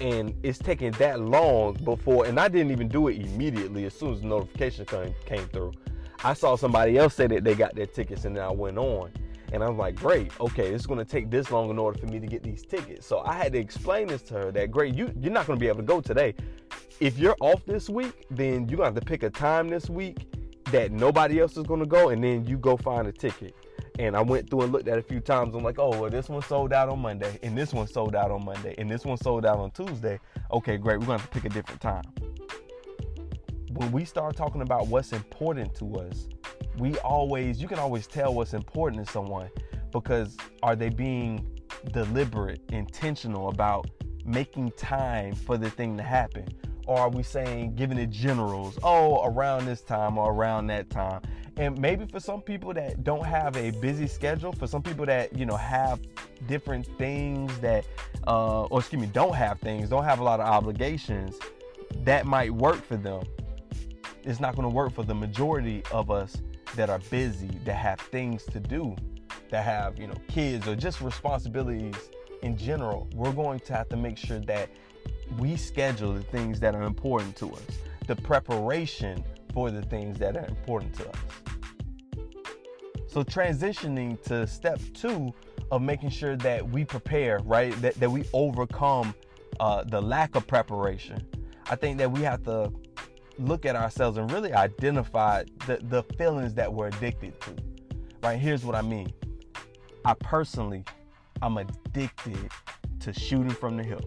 And 0.00 0.34
it's 0.42 0.58
taking 0.58 0.92
that 0.92 1.20
long 1.20 1.74
before, 1.84 2.24
and 2.26 2.40
I 2.40 2.48
didn't 2.48 2.70
even 2.70 2.88
do 2.88 3.08
it 3.08 3.16
immediately 3.16 3.84
as 3.84 3.94
soon 3.94 4.14
as 4.14 4.20
the 4.22 4.26
notification 4.26 4.86
came, 4.86 5.14
came 5.26 5.46
through. 5.48 5.72
I 6.24 6.32
saw 6.34 6.56
somebody 6.56 6.96
else 6.98 7.14
say 7.14 7.26
that 7.26 7.44
they 7.44 7.54
got 7.54 7.74
their 7.74 7.86
tickets, 7.86 8.24
and 8.24 8.36
then 8.36 8.44
I 8.44 8.50
went 8.50 8.78
on 8.78 9.10
and 9.52 9.62
I 9.64 9.68
was 9.68 9.78
like, 9.78 9.96
great, 9.96 10.32
okay, 10.40 10.72
it's 10.72 10.86
gonna 10.86 11.04
take 11.04 11.30
this 11.30 11.50
long 11.50 11.70
in 11.70 11.78
order 11.78 11.98
for 11.98 12.06
me 12.06 12.20
to 12.20 12.26
get 12.26 12.42
these 12.42 12.64
tickets. 12.64 13.06
So 13.06 13.20
I 13.20 13.34
had 13.34 13.52
to 13.52 13.58
explain 13.58 14.06
this 14.06 14.22
to 14.22 14.34
her 14.34 14.52
that 14.52 14.70
great, 14.70 14.94
you 14.94 15.12
you're 15.18 15.32
not 15.32 15.46
gonna 15.46 15.58
be 15.58 15.68
able 15.68 15.78
to 15.78 15.84
go 15.84 16.00
today. 16.00 16.34
If 17.00 17.18
you're 17.18 17.36
off 17.40 17.64
this 17.66 17.88
week, 17.88 18.26
then 18.30 18.68
you're 18.68 18.76
gonna 18.76 18.90
have 18.90 18.94
to 18.94 19.04
pick 19.04 19.22
a 19.22 19.30
time 19.30 19.68
this 19.68 19.90
week 19.90 20.26
that 20.70 20.92
nobody 20.92 21.40
else 21.40 21.56
is 21.56 21.64
gonna 21.64 21.86
go, 21.86 22.10
and 22.10 22.22
then 22.22 22.46
you 22.46 22.58
go 22.58 22.76
find 22.76 23.08
a 23.08 23.12
ticket. 23.12 23.54
And 24.00 24.16
I 24.16 24.22
went 24.22 24.48
through 24.48 24.62
and 24.62 24.72
looked 24.72 24.88
at 24.88 24.98
a 24.98 25.02
few 25.02 25.20
times. 25.20 25.54
I'm 25.54 25.62
like, 25.62 25.78
oh, 25.78 25.90
well, 25.90 26.08
this 26.08 26.30
one 26.30 26.40
sold 26.40 26.72
out 26.72 26.88
on 26.88 27.00
Monday, 27.00 27.38
and 27.42 27.56
this 27.56 27.74
one 27.74 27.86
sold 27.86 28.16
out 28.16 28.30
on 28.30 28.42
Monday, 28.46 28.74
and 28.78 28.90
this 28.90 29.04
one 29.04 29.18
sold 29.18 29.44
out 29.44 29.58
on 29.58 29.70
Tuesday. 29.72 30.18
Okay, 30.50 30.78
great, 30.78 30.98
we're 30.98 31.04
gonna 31.04 31.18
to 31.18 31.28
pick 31.28 31.44
a 31.44 31.50
different 31.50 31.82
time. 31.82 32.04
When 33.72 33.92
we 33.92 34.06
start 34.06 34.36
talking 34.36 34.62
about 34.62 34.86
what's 34.86 35.12
important 35.12 35.74
to 35.74 35.96
us, 35.96 36.30
we 36.78 36.96
always 37.00 37.60
you 37.60 37.68
can 37.68 37.78
always 37.78 38.06
tell 38.06 38.32
what's 38.32 38.54
important 38.54 39.04
to 39.04 39.12
someone 39.12 39.50
because 39.92 40.34
are 40.62 40.74
they 40.74 40.88
being 40.88 41.46
deliberate, 41.92 42.62
intentional 42.70 43.50
about 43.50 43.90
making 44.24 44.72
time 44.78 45.34
for 45.34 45.58
the 45.58 45.68
thing 45.68 45.98
to 45.98 46.02
happen? 46.02 46.48
Or 46.86 47.00
are 47.00 47.10
we 47.10 47.22
saying 47.22 47.74
giving 47.74 47.98
it 47.98 48.08
generals, 48.08 48.78
oh, 48.82 49.22
around 49.26 49.66
this 49.66 49.82
time 49.82 50.16
or 50.16 50.32
around 50.32 50.68
that 50.68 50.88
time? 50.88 51.20
And 51.56 51.78
maybe 51.78 52.06
for 52.06 52.20
some 52.20 52.40
people 52.40 52.72
that 52.74 53.04
don't 53.04 53.24
have 53.24 53.56
a 53.56 53.70
busy 53.70 54.06
schedule, 54.06 54.52
for 54.52 54.66
some 54.66 54.82
people 54.82 55.04
that, 55.06 55.36
you 55.36 55.44
know, 55.44 55.56
have 55.56 56.00
different 56.46 56.86
things 56.98 57.58
that, 57.60 57.84
uh, 58.26 58.64
or 58.64 58.80
excuse 58.80 59.02
me, 59.02 59.08
don't 59.08 59.34
have 59.34 59.60
things, 59.60 59.88
don't 59.88 60.04
have 60.04 60.20
a 60.20 60.24
lot 60.24 60.40
of 60.40 60.46
obligations, 60.46 61.36
that 62.04 62.26
might 62.26 62.50
work 62.50 62.82
for 62.82 62.96
them. 62.96 63.22
It's 64.24 64.40
not 64.40 64.54
going 64.54 64.68
to 64.68 64.74
work 64.74 64.92
for 64.92 65.02
the 65.02 65.14
majority 65.14 65.82
of 65.92 66.10
us 66.10 66.36
that 66.76 66.88
are 66.88 67.00
busy, 67.10 67.50
that 67.64 67.74
have 67.74 68.00
things 68.00 68.44
to 68.46 68.60
do, 68.60 68.94
that 69.50 69.64
have, 69.64 69.98
you 69.98 70.06
know, 70.06 70.14
kids 70.28 70.68
or 70.68 70.76
just 70.76 71.00
responsibilities 71.00 71.96
in 72.42 72.56
general, 72.56 73.08
we're 73.14 73.32
going 73.32 73.60
to 73.60 73.72
have 73.74 73.88
to 73.90 73.96
make 73.96 74.16
sure 74.16 74.38
that 74.40 74.68
we 75.38 75.56
schedule 75.56 76.12
the 76.12 76.22
things 76.22 76.60
that 76.60 76.74
are 76.74 76.82
important 76.82 77.36
to 77.36 77.52
us, 77.52 77.62
the 78.06 78.16
preparation 78.16 79.22
for 79.52 79.70
the 79.70 79.82
things 79.82 80.18
that 80.18 80.36
are 80.36 80.46
important 80.46 80.94
to 80.94 81.08
us. 81.08 81.16
So, 83.08 83.24
transitioning 83.24 84.22
to 84.24 84.46
step 84.46 84.80
two 84.94 85.34
of 85.70 85.82
making 85.82 86.10
sure 86.10 86.36
that 86.36 86.68
we 86.68 86.84
prepare, 86.84 87.40
right? 87.40 87.72
That, 87.82 87.94
that 87.94 88.10
we 88.10 88.24
overcome 88.32 89.14
uh, 89.58 89.84
the 89.84 90.00
lack 90.00 90.36
of 90.36 90.46
preparation. 90.46 91.26
I 91.68 91.76
think 91.76 91.98
that 91.98 92.10
we 92.10 92.22
have 92.22 92.42
to 92.44 92.72
look 93.38 93.64
at 93.64 93.76
ourselves 93.76 94.18
and 94.18 94.30
really 94.30 94.52
identify 94.52 95.44
the, 95.66 95.78
the 95.82 96.02
feelings 96.16 96.54
that 96.54 96.72
we're 96.72 96.88
addicted 96.88 97.40
to. 97.40 97.56
Right? 98.22 98.38
Here's 98.38 98.64
what 98.64 98.74
I 98.74 98.82
mean. 98.82 99.12
I 100.04 100.14
personally, 100.14 100.84
I'm 101.42 101.56
addicted 101.58 102.50
to 103.00 103.12
shooting 103.12 103.50
from 103.50 103.76
the 103.76 103.82
hip. 103.82 104.04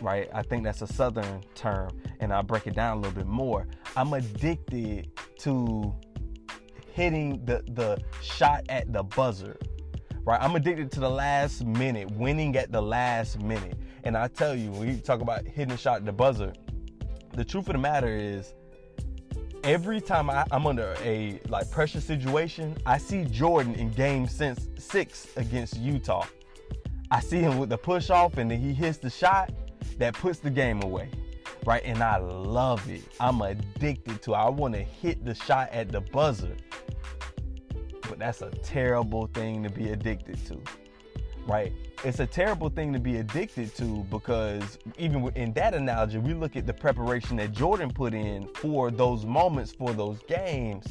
Right? 0.00 0.28
I 0.34 0.42
think 0.42 0.64
that's 0.64 0.82
a 0.82 0.86
southern 0.86 1.42
term, 1.54 1.90
and 2.20 2.32
I'll 2.32 2.42
break 2.42 2.66
it 2.66 2.74
down 2.74 2.98
a 2.98 3.00
little 3.00 3.16
bit 3.16 3.26
more. 3.26 3.66
I'm 3.96 4.12
addicted 4.12 5.10
to 5.40 5.94
hitting 6.92 7.44
the 7.44 7.62
the 7.72 8.02
shot 8.22 8.64
at 8.68 8.92
the 8.92 9.02
buzzer. 9.02 9.56
Right? 10.24 10.40
I'm 10.40 10.54
addicted 10.54 10.92
to 10.92 11.00
the 11.00 11.10
last 11.10 11.64
minute, 11.64 12.10
winning 12.12 12.56
at 12.56 12.72
the 12.72 12.80
last 12.80 13.40
minute. 13.40 13.78
And 14.04 14.16
I 14.16 14.28
tell 14.28 14.54
you, 14.54 14.70
when 14.70 14.88
you 14.88 14.96
talk 14.96 15.20
about 15.20 15.46
hitting 15.46 15.68
the 15.68 15.76
shot 15.76 15.96
at 15.96 16.04
the 16.04 16.12
buzzer, 16.12 16.52
the 17.34 17.44
truth 17.44 17.68
of 17.68 17.72
the 17.72 17.78
matter 17.78 18.16
is 18.16 18.54
every 19.64 20.00
time 20.00 20.30
I, 20.30 20.44
am 20.50 20.66
under 20.66 20.94
a 21.02 21.40
like 21.48 21.70
pressure 21.70 22.00
situation, 22.00 22.76
I 22.86 22.98
see 22.98 23.24
Jordan 23.24 23.74
in 23.74 23.90
game 23.90 24.26
since 24.26 24.68
six 24.78 25.28
against 25.36 25.78
Utah. 25.78 26.26
I 27.10 27.20
see 27.20 27.38
him 27.38 27.58
with 27.58 27.68
the 27.68 27.78
push 27.78 28.10
off 28.10 28.38
and 28.38 28.50
then 28.50 28.60
he 28.60 28.72
hits 28.72 28.98
the 28.98 29.10
shot 29.10 29.50
that 30.00 30.14
puts 30.14 30.38
the 30.38 30.50
game 30.50 30.82
away. 30.82 31.08
Right? 31.64 31.82
And 31.84 32.02
I 32.02 32.16
love 32.16 32.88
it. 32.90 33.02
I'm 33.20 33.40
addicted 33.42 34.22
to 34.22 34.32
it. 34.32 34.36
I 34.36 34.48
want 34.48 34.74
to 34.74 34.82
hit 34.82 35.24
the 35.24 35.34
shot 35.34 35.68
at 35.72 35.92
the 35.92 36.00
buzzer. 36.00 36.56
But 38.08 38.18
that's 38.18 38.42
a 38.42 38.50
terrible 38.50 39.26
thing 39.28 39.62
to 39.62 39.70
be 39.70 39.90
addicted 39.90 40.44
to. 40.46 40.60
Right? 41.46 41.72
It's 42.02 42.18
a 42.18 42.26
terrible 42.26 42.70
thing 42.70 42.94
to 42.94 42.98
be 42.98 43.18
addicted 43.18 43.74
to 43.76 44.06
because 44.10 44.78
even 44.98 45.28
in 45.34 45.52
that 45.52 45.74
analogy, 45.74 46.18
we 46.18 46.32
look 46.32 46.56
at 46.56 46.66
the 46.66 46.72
preparation 46.72 47.36
that 47.36 47.52
Jordan 47.52 47.90
put 47.90 48.14
in 48.14 48.48
for 48.54 48.90
those 48.90 49.26
moments, 49.26 49.72
for 49.72 49.92
those 49.92 50.18
games. 50.26 50.86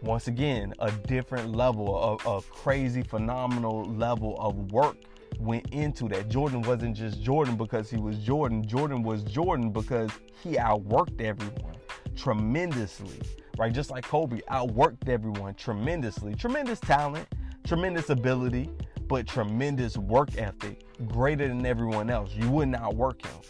Once 0.00 0.28
again, 0.28 0.72
a 0.78 0.92
different 0.92 1.56
level, 1.56 2.20
a, 2.24 2.36
a 2.36 2.42
crazy, 2.42 3.02
phenomenal 3.02 3.84
level 3.84 4.36
of 4.38 4.70
work 4.70 4.96
went 5.38 5.68
into 5.70 6.08
that. 6.08 6.28
Jordan 6.28 6.62
wasn't 6.62 6.96
just 6.96 7.22
Jordan 7.22 7.56
because 7.56 7.90
he 7.90 7.96
was 7.96 8.18
Jordan. 8.18 8.66
Jordan 8.66 9.02
was 9.02 9.22
Jordan 9.24 9.70
because 9.70 10.10
he 10.42 10.54
outworked 10.54 11.20
everyone 11.20 11.76
tremendously, 12.16 13.20
right? 13.56 13.72
Just 13.72 13.90
like 13.90 14.04
Kobe 14.04 14.40
outworked 14.50 15.08
everyone 15.08 15.54
tremendously. 15.54 16.34
Tremendous 16.34 16.80
talent, 16.80 17.26
tremendous 17.66 18.10
ability, 18.10 18.70
but 19.06 19.26
tremendous 19.26 19.96
work 19.96 20.36
ethic, 20.36 20.84
greater 21.06 21.48
than 21.48 21.64
everyone 21.64 22.10
else. 22.10 22.34
You 22.34 22.50
wouldn't 22.50 22.76
outwork 22.76 23.24
him. 23.24 23.40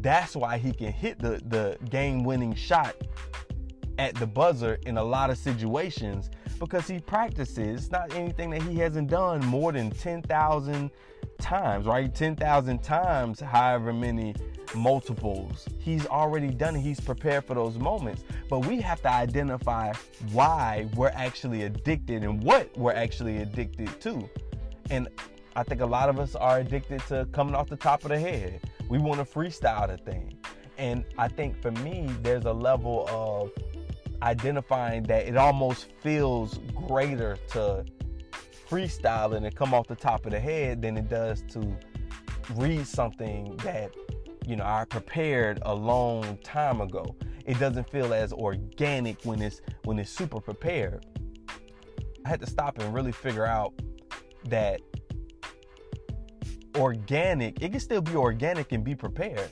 That's 0.00 0.36
why 0.36 0.58
he 0.58 0.72
can 0.72 0.92
hit 0.92 1.18
the, 1.18 1.40
the 1.46 1.78
game 1.88 2.24
winning 2.24 2.54
shot 2.54 2.94
at 3.98 4.14
the 4.16 4.26
buzzer 4.26 4.78
in 4.86 4.98
a 4.98 5.04
lot 5.04 5.30
of 5.30 5.38
situations 5.38 6.30
because 6.64 6.86
he 6.86 6.98
practices. 6.98 7.84
It's 7.84 7.90
not 7.90 8.14
anything 8.14 8.50
that 8.50 8.62
he 8.62 8.78
hasn't 8.78 9.10
done 9.10 9.44
more 9.44 9.72
than 9.72 9.90
10,000 9.90 10.90
times, 11.38 11.86
right? 11.86 12.14
10,000 12.14 12.82
times, 12.82 13.40
however 13.40 13.92
many 13.92 14.34
multiples. 14.74 15.68
He's 15.78 16.06
already 16.06 16.48
done 16.48 16.76
it. 16.76 16.80
He's 16.80 17.00
prepared 17.00 17.44
for 17.44 17.54
those 17.54 17.78
moments. 17.78 18.24
But 18.48 18.66
we 18.66 18.80
have 18.80 19.00
to 19.02 19.10
identify 19.10 19.92
why 20.32 20.88
we're 20.96 21.12
actually 21.14 21.62
addicted 21.62 22.24
and 22.24 22.42
what 22.42 22.76
we're 22.76 22.92
actually 22.92 23.38
addicted 23.38 24.00
to. 24.00 24.28
And 24.90 25.08
I 25.56 25.62
think 25.62 25.80
a 25.80 25.86
lot 25.86 26.08
of 26.08 26.18
us 26.18 26.34
are 26.34 26.58
addicted 26.58 27.00
to 27.08 27.28
coming 27.32 27.54
off 27.54 27.68
the 27.68 27.76
top 27.76 28.02
of 28.04 28.08
the 28.08 28.18
head. 28.18 28.60
We 28.88 28.98
want 28.98 29.18
to 29.18 29.24
freestyle 29.24 29.88
the 29.88 29.98
thing. 29.98 30.36
And 30.78 31.04
I 31.18 31.28
think 31.28 31.60
for 31.62 31.70
me, 31.70 32.10
there's 32.22 32.46
a 32.46 32.52
level 32.52 33.06
of 33.08 33.52
identifying 34.24 35.02
that 35.04 35.28
it 35.28 35.36
almost 35.36 35.92
feels 36.00 36.58
greater 36.74 37.36
to 37.48 37.84
freestyle 38.68 39.36
and 39.36 39.54
come 39.54 39.74
off 39.74 39.86
the 39.86 39.94
top 39.94 40.24
of 40.24 40.32
the 40.32 40.40
head 40.40 40.80
than 40.80 40.96
it 40.96 41.08
does 41.08 41.42
to 41.42 41.76
read 42.54 42.86
something 42.86 43.54
that 43.58 43.94
you 44.46 44.56
know 44.56 44.64
I 44.64 44.86
prepared 44.86 45.60
a 45.62 45.74
long 45.74 46.38
time 46.38 46.80
ago. 46.80 47.14
It 47.44 47.58
doesn't 47.58 47.88
feel 47.90 48.14
as 48.14 48.32
organic 48.32 49.22
when 49.24 49.42
it's 49.42 49.60
when 49.84 49.98
it's 49.98 50.10
super 50.10 50.40
prepared. 50.40 51.04
I 52.24 52.28
had 52.30 52.40
to 52.40 52.46
stop 52.48 52.78
and 52.78 52.94
really 52.94 53.12
figure 53.12 53.44
out 53.44 53.74
that 54.46 54.80
organic, 56.76 57.62
it 57.62 57.70
can 57.70 57.80
still 57.80 58.00
be 58.00 58.16
organic 58.16 58.72
and 58.72 58.82
be 58.82 58.94
prepared 58.94 59.50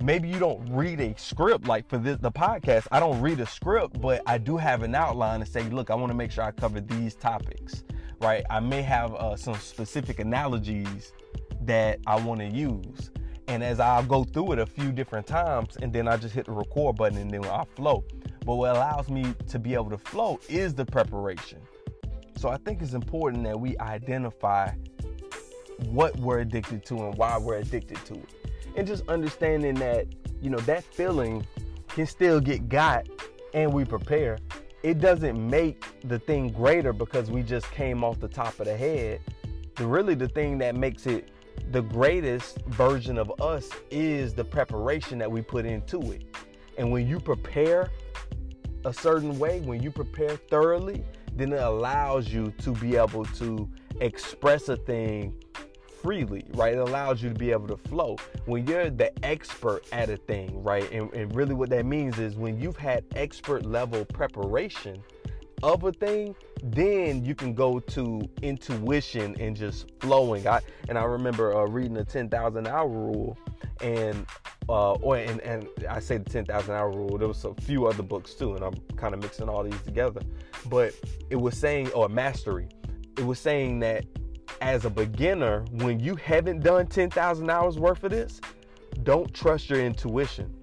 maybe 0.00 0.28
you 0.28 0.38
don't 0.38 0.64
read 0.70 1.00
a 1.00 1.14
script 1.18 1.66
like 1.66 1.88
for 1.88 1.98
the 1.98 2.16
podcast. 2.30 2.86
I 2.92 3.00
don't 3.00 3.20
read 3.20 3.40
a 3.40 3.46
script 3.46 4.00
but 4.00 4.22
i 4.26 4.38
do 4.38 4.56
have 4.56 4.82
an 4.82 4.94
outline 4.94 5.40
and 5.40 5.48
say 5.48 5.62
look 5.64 5.90
i 5.90 5.94
want 5.94 6.10
to 6.10 6.16
make 6.16 6.30
sure 6.30 6.44
i 6.44 6.50
cover 6.50 6.80
these 6.80 7.14
topics 7.14 7.84
right? 8.20 8.44
I 8.50 8.60
may 8.60 8.82
have 8.82 9.14
uh, 9.14 9.36
some 9.36 9.54
specific 9.54 10.18
analogies 10.18 11.12
that 11.62 11.98
i 12.06 12.16
want 12.16 12.40
to 12.40 12.46
use. 12.46 13.10
And 13.48 13.62
as 13.64 13.80
i'll 13.80 14.04
go 14.04 14.24
through 14.24 14.52
it 14.52 14.58
a 14.58 14.66
few 14.66 14.92
different 14.92 15.26
times 15.26 15.76
and 15.80 15.92
then 15.92 16.06
i 16.06 16.16
just 16.16 16.34
hit 16.34 16.46
the 16.46 16.52
record 16.52 16.96
button 16.96 17.18
and 17.18 17.30
then 17.30 17.44
i 17.46 17.64
flow 17.76 18.04
but 18.44 18.54
what 18.54 18.76
allows 18.76 19.08
me 19.08 19.34
to 19.48 19.58
be 19.58 19.74
able 19.74 19.90
to 19.90 19.98
flow 19.98 20.40
is 20.48 20.74
the 20.74 20.84
preparation. 20.84 21.58
So 22.36 22.48
i 22.48 22.56
think 22.58 22.82
it's 22.82 22.94
important 22.94 23.44
that 23.44 23.58
we 23.58 23.76
identify 23.78 24.70
what 25.86 26.16
we're 26.18 26.40
addicted 26.40 26.84
to 26.86 26.96
and 26.96 27.16
why 27.16 27.38
we're 27.38 27.56
addicted 27.56 28.04
to 28.06 28.14
it 28.14 28.37
and 28.76 28.86
just 28.86 29.08
understanding 29.08 29.74
that 29.76 30.06
you 30.40 30.50
know 30.50 30.58
that 30.60 30.84
feeling 30.84 31.46
can 31.88 32.06
still 32.06 32.40
get 32.40 32.68
got 32.68 33.06
and 33.54 33.72
we 33.72 33.84
prepare. 33.84 34.38
It 34.82 35.00
doesn't 35.00 35.38
make 35.50 35.84
the 36.08 36.18
thing 36.18 36.48
greater 36.50 36.92
because 36.92 37.30
we 37.30 37.42
just 37.42 37.70
came 37.72 38.04
off 38.04 38.20
the 38.20 38.28
top 38.28 38.60
of 38.60 38.66
the 38.66 38.76
head. 38.76 39.20
The 39.74 39.86
really 39.86 40.14
the 40.14 40.28
thing 40.28 40.58
that 40.58 40.76
makes 40.76 41.06
it 41.06 41.30
the 41.72 41.82
greatest 41.82 42.60
version 42.66 43.18
of 43.18 43.32
us 43.40 43.68
is 43.90 44.32
the 44.32 44.44
preparation 44.44 45.18
that 45.18 45.30
we 45.30 45.42
put 45.42 45.66
into 45.66 46.12
it. 46.12 46.22
And 46.78 46.92
when 46.92 47.08
you 47.08 47.18
prepare 47.18 47.90
a 48.84 48.92
certain 48.92 49.38
way 49.38 49.60
when 49.60 49.82
you 49.82 49.90
prepare 49.90 50.36
thoroughly 50.36 51.04
then 51.34 51.52
it 51.52 51.60
allows 51.60 52.28
you 52.28 52.52
to 52.58 52.72
be 52.72 52.96
able 52.96 53.24
to 53.24 53.68
express 54.00 54.68
a 54.68 54.76
thing 54.76 55.34
freely, 56.02 56.44
right? 56.54 56.74
It 56.74 56.78
allows 56.78 57.22
you 57.22 57.28
to 57.28 57.34
be 57.34 57.50
able 57.50 57.68
to 57.68 57.76
flow. 57.76 58.16
When 58.46 58.66
you're 58.66 58.90
the 58.90 59.12
expert 59.24 59.82
at 59.92 60.10
a 60.10 60.16
thing, 60.16 60.62
right? 60.62 60.90
And, 60.92 61.12
and 61.14 61.34
really 61.34 61.54
what 61.54 61.70
that 61.70 61.86
means 61.86 62.18
is 62.18 62.36
when 62.36 62.60
you've 62.60 62.76
had 62.76 63.04
expert 63.14 63.66
level 63.66 64.04
preparation 64.04 65.02
of 65.62 65.84
a 65.84 65.92
thing, 65.92 66.34
then 66.62 67.24
you 67.24 67.34
can 67.34 67.52
go 67.54 67.80
to 67.80 68.20
intuition 68.42 69.36
and 69.40 69.56
just 69.56 69.90
flowing. 70.00 70.46
I 70.46 70.60
and 70.88 70.96
I 70.96 71.04
remember 71.04 71.56
uh, 71.56 71.64
reading 71.66 71.94
the 71.94 72.04
10,000 72.04 72.66
hour 72.66 72.88
rule 72.88 73.36
and 73.80 74.26
uh, 74.68 74.92
or 74.94 75.16
and, 75.16 75.40
and 75.40 75.68
I 75.88 76.00
say 76.00 76.18
the 76.18 76.30
10,000 76.30 76.74
hour 76.74 76.90
rule. 76.90 77.18
There 77.18 77.28
was 77.28 77.44
a 77.44 77.54
few 77.62 77.86
other 77.86 78.02
books 78.02 78.34
too, 78.34 78.54
and 78.54 78.64
I'm 78.64 78.74
kind 78.96 79.14
of 79.14 79.22
mixing 79.22 79.48
all 79.48 79.64
these 79.64 79.80
together. 79.82 80.20
But 80.66 80.94
it 81.30 81.36
was 81.36 81.56
saying, 81.56 81.90
or 81.92 82.08
mastery, 82.08 82.68
it 83.16 83.24
was 83.24 83.38
saying 83.38 83.80
that 83.80 84.04
as 84.60 84.84
a 84.84 84.90
beginner, 84.90 85.64
when 85.72 86.00
you 86.00 86.16
haven't 86.16 86.60
done 86.60 86.86
10,000 86.86 87.50
hours 87.50 87.78
worth 87.78 88.04
of 88.04 88.10
this, 88.10 88.40
don't 89.02 89.32
trust 89.32 89.70
your 89.70 89.80
intuition. 89.80 90.54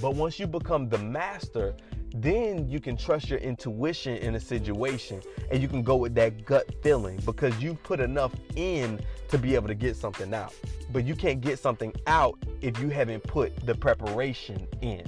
But 0.00 0.14
once 0.14 0.38
you 0.38 0.46
become 0.46 0.88
the 0.88 0.98
master, 0.98 1.74
then 2.14 2.68
you 2.68 2.80
can 2.80 2.96
trust 2.96 3.28
your 3.28 3.40
intuition 3.40 4.16
in 4.18 4.34
a 4.36 4.40
situation 4.40 5.20
and 5.50 5.60
you 5.60 5.68
can 5.68 5.82
go 5.82 5.96
with 5.96 6.14
that 6.14 6.44
gut 6.44 6.72
feeling 6.82 7.18
because 7.24 7.60
you've 7.62 7.82
put 7.82 8.00
enough 8.00 8.32
in 8.54 9.00
to 9.28 9.38
be 9.38 9.54
able 9.54 9.68
to 9.68 9.74
get 9.74 9.96
something 9.96 10.32
out. 10.32 10.54
But 10.92 11.04
you 11.04 11.14
can't 11.14 11.40
get 11.40 11.58
something 11.58 11.92
out 12.06 12.38
if 12.60 12.78
you 12.80 12.88
haven't 12.88 13.24
put 13.24 13.54
the 13.66 13.74
preparation 13.74 14.66
in. 14.80 15.04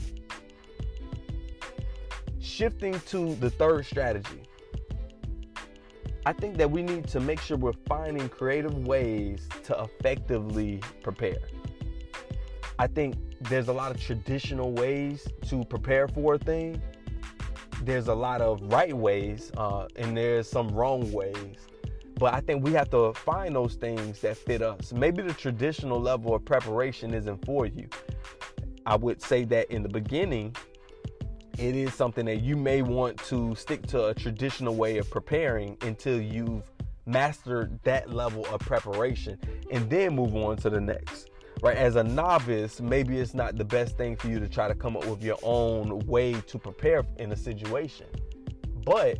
Shifting 2.40 2.98
to 3.06 3.34
the 3.36 3.50
third 3.50 3.86
strategy 3.86 4.45
I 6.26 6.32
think 6.32 6.56
that 6.56 6.68
we 6.68 6.82
need 6.82 7.06
to 7.10 7.20
make 7.20 7.40
sure 7.40 7.56
we're 7.56 7.72
finding 7.86 8.28
creative 8.28 8.84
ways 8.84 9.48
to 9.62 9.80
effectively 9.80 10.80
prepare. 11.00 11.38
I 12.80 12.88
think 12.88 13.14
there's 13.42 13.68
a 13.68 13.72
lot 13.72 13.92
of 13.92 14.00
traditional 14.02 14.72
ways 14.72 15.28
to 15.48 15.62
prepare 15.66 16.08
for 16.08 16.34
a 16.34 16.38
thing. 16.38 16.82
There's 17.82 18.08
a 18.08 18.14
lot 18.14 18.40
of 18.40 18.60
right 18.72 18.92
ways, 18.92 19.52
uh, 19.56 19.86
and 19.94 20.16
there's 20.16 20.50
some 20.50 20.66
wrong 20.70 21.12
ways. 21.12 21.68
But 22.18 22.34
I 22.34 22.40
think 22.40 22.64
we 22.64 22.72
have 22.72 22.90
to 22.90 23.12
find 23.12 23.54
those 23.54 23.76
things 23.76 24.20
that 24.22 24.36
fit 24.36 24.62
us. 24.62 24.92
Maybe 24.92 25.22
the 25.22 25.32
traditional 25.32 26.00
level 26.00 26.34
of 26.34 26.44
preparation 26.44 27.14
isn't 27.14 27.44
for 27.44 27.66
you. 27.66 27.88
I 28.84 28.96
would 28.96 29.22
say 29.22 29.44
that 29.44 29.70
in 29.70 29.84
the 29.84 29.88
beginning, 29.88 30.56
it 31.58 31.74
is 31.74 31.94
something 31.94 32.26
that 32.26 32.42
you 32.42 32.56
may 32.56 32.82
want 32.82 33.16
to 33.24 33.54
stick 33.54 33.86
to 33.86 34.06
a 34.06 34.14
traditional 34.14 34.74
way 34.74 34.98
of 34.98 35.08
preparing 35.10 35.76
until 35.82 36.20
you've 36.20 36.62
mastered 37.06 37.78
that 37.84 38.12
level 38.12 38.44
of 38.46 38.60
preparation 38.60 39.38
and 39.70 39.88
then 39.88 40.14
move 40.14 40.34
on 40.36 40.56
to 40.58 40.70
the 40.70 40.80
next. 40.80 41.30
Right, 41.62 41.76
as 41.76 41.96
a 41.96 42.04
novice, 42.04 42.82
maybe 42.82 43.18
it's 43.18 43.32
not 43.32 43.56
the 43.56 43.64
best 43.64 43.96
thing 43.96 44.16
for 44.16 44.28
you 44.28 44.38
to 44.38 44.48
try 44.48 44.68
to 44.68 44.74
come 44.74 44.94
up 44.94 45.06
with 45.06 45.22
your 45.22 45.38
own 45.42 46.00
way 46.00 46.34
to 46.34 46.58
prepare 46.58 47.02
in 47.18 47.32
a 47.32 47.36
situation. 47.36 48.06
But 48.84 49.18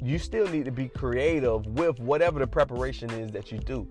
you 0.00 0.18
still 0.18 0.46
need 0.46 0.66
to 0.66 0.70
be 0.70 0.88
creative 0.88 1.66
with 1.66 1.98
whatever 1.98 2.38
the 2.38 2.46
preparation 2.46 3.10
is 3.10 3.32
that 3.32 3.50
you 3.50 3.58
do. 3.58 3.88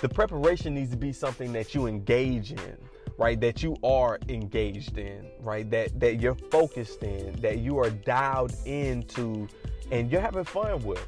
The 0.00 0.08
preparation 0.08 0.74
needs 0.74 0.90
to 0.92 0.96
be 0.96 1.12
something 1.12 1.52
that 1.52 1.74
you 1.74 1.86
engage 1.86 2.52
in 2.52 2.78
right 3.18 3.40
that 3.40 3.62
you 3.62 3.76
are 3.82 4.18
engaged 4.28 4.96
in 4.96 5.26
right 5.40 5.70
that 5.70 5.98
that 6.00 6.20
you're 6.20 6.36
focused 6.50 7.02
in 7.02 7.32
that 7.40 7.58
you 7.58 7.78
are 7.78 7.90
dialed 7.90 8.54
into 8.64 9.46
and 9.90 10.10
you're 10.10 10.20
having 10.20 10.44
fun 10.44 10.82
with 10.84 11.06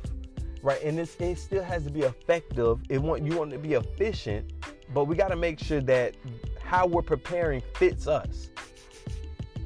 right? 0.63 0.83
And 0.83 0.99
it's, 1.01 1.17
it 1.17 1.39
still 1.39 1.63
has 1.63 1.85
to 1.85 1.91
be 1.91 2.01
effective. 2.01 2.81
It 2.91 3.01
want 3.01 3.25
you 3.25 3.37
want 3.39 3.51
to 3.53 3.59
be 3.59 3.75
efficient 3.75 4.53
but 4.93 5.05
we 5.05 5.15
got 5.15 5.29
to 5.29 5.37
make 5.37 5.59
sure 5.59 5.81
that 5.83 6.15
how 6.61 6.87
we're 6.87 7.03
preparing 7.03 7.63
fits 7.75 8.07
us. 8.07 8.51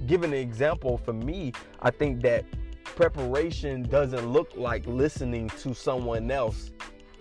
Giving 0.06 0.32
an 0.32 0.38
example 0.38 0.98
for 0.98 1.14
me, 1.14 1.52
I 1.80 1.90
think 1.90 2.22
that 2.22 2.44
preparation 2.84 3.82
doesn't 3.84 4.26
look 4.26 4.50
like 4.54 4.86
listening 4.86 5.48
to 5.48 5.74
someone 5.74 6.30
else 6.30 6.70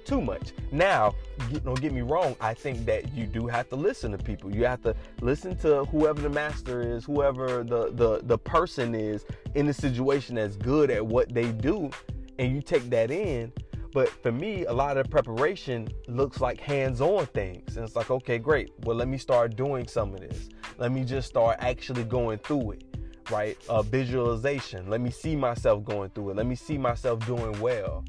too 0.05 0.21
much. 0.21 0.53
Now, 0.71 1.15
don't 1.63 1.79
get 1.79 1.93
me 1.93 2.01
wrong, 2.01 2.35
I 2.39 2.53
think 2.53 2.85
that 2.85 3.13
you 3.13 3.25
do 3.25 3.47
have 3.47 3.69
to 3.69 3.75
listen 3.75 4.11
to 4.11 4.17
people. 4.17 4.53
You 4.53 4.65
have 4.65 4.81
to 4.83 4.95
listen 5.21 5.55
to 5.57 5.85
whoever 5.85 6.21
the 6.21 6.29
master 6.29 6.81
is, 6.81 7.05
whoever 7.05 7.63
the 7.63 7.91
the, 7.91 8.21
the 8.23 8.37
person 8.37 8.95
is 8.95 9.25
in 9.55 9.65
the 9.65 9.73
situation 9.73 10.35
that's 10.35 10.55
good 10.55 10.89
at 10.91 11.05
what 11.05 11.33
they 11.33 11.51
do, 11.51 11.89
and 12.39 12.53
you 12.53 12.61
take 12.61 12.89
that 12.89 13.11
in. 13.11 13.51
But 13.93 14.09
for 14.09 14.31
me, 14.31 14.65
a 14.65 14.73
lot 14.73 14.97
of 14.97 15.07
preparation 15.11 15.87
looks 16.07 16.41
like 16.41 16.59
hands-on 16.59 17.27
things. 17.27 17.77
And 17.77 17.85
it's 17.85 17.95
like, 17.95 18.09
okay, 18.09 18.39
great. 18.39 18.71
Well, 18.85 18.97
let 18.97 19.07
me 19.07 19.19
start 19.19 19.55
doing 19.55 19.87
some 19.87 20.15
of 20.15 20.19
this. 20.19 20.49
Let 20.79 20.91
me 20.91 21.03
just 21.03 21.27
start 21.27 21.57
actually 21.59 22.03
going 22.03 22.39
through 22.39 22.71
it 22.71 22.83
right? 23.31 23.57
A 23.69 23.81
visualization. 23.81 24.89
Let 24.89 25.01
me 25.01 25.09
see 25.09 25.35
myself 25.35 25.85
going 25.85 26.09
through 26.09 26.31
it. 26.31 26.35
Let 26.35 26.45
me 26.45 26.55
see 26.55 26.77
myself 26.77 27.25
doing 27.25 27.57
well 27.61 28.03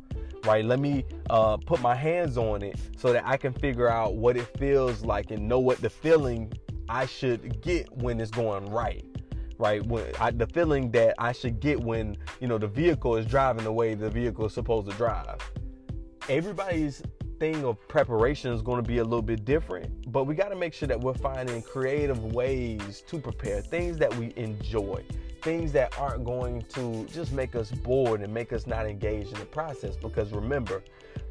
right? 0.44 0.64
Let 0.64 0.80
me 0.80 1.04
uh, 1.30 1.57
put 1.57 1.80
my 1.80 1.94
hands 1.94 2.37
on 2.37 2.62
it 2.62 2.78
so 2.96 3.12
that 3.12 3.26
I 3.26 3.37
can 3.37 3.52
figure 3.52 3.88
out 3.88 4.16
what 4.16 4.37
it 4.37 4.46
feels 4.59 5.04
like 5.04 5.30
and 5.30 5.48
know 5.48 5.59
what 5.59 5.80
the 5.80 5.90
feeling 5.90 6.52
I 6.88 7.07
should 7.07 7.62
get 7.62 7.90
when 7.96 8.20
it's 8.20 8.30
going 8.30 8.70
right, 8.70 9.04
right? 9.59 9.85
When 9.85 10.04
I, 10.20 10.30
the 10.30 10.46
feeling 10.46 10.90
that 10.92 11.14
I 11.18 11.33
should 11.33 11.61
get 11.61 11.80
when 11.80 12.16
you 12.40 12.48
know 12.48 12.59
the 12.59 12.68
vehicle 12.68 13.16
is 13.16 13.26
driving 13.26 13.64
the 13.64 13.72
way 13.72 13.94
the 13.94 14.11
vehicle 14.11 14.46
is 14.46 14.52
supposed 14.52 14.90
to 14.90 14.96
drive. 14.96 15.38
Everybody's 16.28 17.02
thing 17.38 17.64
of 17.64 17.76
preparation 17.88 18.52
is 18.52 18.62
going 18.62 18.83
to 18.83 18.87
be 18.87 18.98
a 18.98 19.04
little 19.04 19.22
bit 19.22 19.44
different, 19.44 20.11
but 20.12 20.24
we 20.24 20.35
got 20.35 20.48
to 20.48 20.57
make 20.57 20.72
sure 20.72 20.88
that 20.88 21.00
we're 21.00 21.14
finding 21.14 21.62
creative 21.62 22.33
ways 22.33 23.02
to 23.09 23.18
prepare, 23.18 23.61
things 23.61 23.98
that 23.98 24.14
we 24.16 24.33
enjoy 24.37 25.04
things 25.44 25.72
that 25.72 25.96
aren't 25.98 26.24
going 26.24 26.62
to 26.70 27.04
just 27.12 27.33
make 27.33 27.54
us 27.54 27.70
bored 27.70 28.22
and 28.22 28.33
make 28.33 28.52
us 28.52 28.66
not 28.66 28.87
engaged 28.87 29.33
in 29.33 29.38
the 29.38 29.44
process. 29.44 29.94
Because 29.94 30.33
remember, 30.33 30.83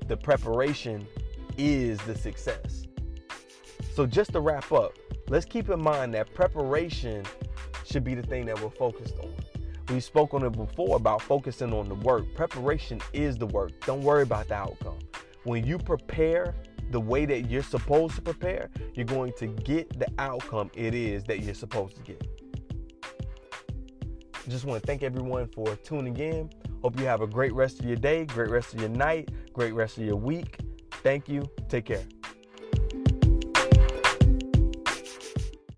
the 0.07 0.15
preparation 0.15 1.05
is 1.57 1.99
the 2.01 2.15
success. 2.15 2.85
So, 3.93 4.05
just 4.05 4.31
to 4.33 4.39
wrap 4.39 4.71
up, 4.71 4.97
let's 5.29 5.45
keep 5.45 5.69
in 5.69 5.81
mind 5.81 6.13
that 6.13 6.33
preparation 6.33 7.25
should 7.85 8.03
be 8.03 8.15
the 8.15 8.23
thing 8.23 8.45
that 8.45 8.61
we're 8.61 8.69
focused 8.69 9.15
on. 9.19 9.33
We 9.89 9.99
spoke 9.99 10.33
on 10.33 10.43
it 10.45 10.51
before 10.51 10.95
about 10.95 11.21
focusing 11.21 11.73
on 11.73 11.89
the 11.89 11.95
work. 11.95 12.25
Preparation 12.35 13.01
is 13.11 13.37
the 13.37 13.47
work. 13.47 13.71
Don't 13.85 14.01
worry 14.01 14.23
about 14.23 14.47
the 14.47 14.55
outcome. 14.55 14.99
When 15.43 15.65
you 15.65 15.77
prepare 15.77 16.55
the 16.91 16.99
way 16.99 17.25
that 17.25 17.49
you're 17.49 17.63
supposed 17.63 18.15
to 18.15 18.21
prepare, 18.21 18.69
you're 18.93 19.05
going 19.05 19.33
to 19.39 19.47
get 19.47 19.99
the 19.99 20.07
outcome 20.19 20.71
it 20.73 20.93
is 20.93 21.23
that 21.25 21.41
you're 21.41 21.53
supposed 21.53 21.95
to 21.97 22.01
get. 22.03 22.32
Just 24.49 24.65
want 24.65 24.81
to 24.81 24.85
thank 24.85 25.03
everyone 25.03 25.47
for 25.47 25.75
tuning 25.77 26.17
in. 26.17 26.49
Hope 26.81 26.99
you 26.99 27.05
have 27.05 27.21
a 27.21 27.27
great 27.27 27.53
rest 27.53 27.79
of 27.79 27.85
your 27.85 27.95
day, 27.95 28.25
great 28.25 28.49
rest 28.49 28.73
of 28.73 28.79
your 28.81 28.89
night, 28.89 29.29
great 29.53 29.73
rest 29.73 29.97
of 29.97 30.03
your 30.03 30.17
week. 30.17 30.57
Thank 31.01 31.29
you. 31.29 31.49
Take 31.69 31.85
care. 31.85 32.03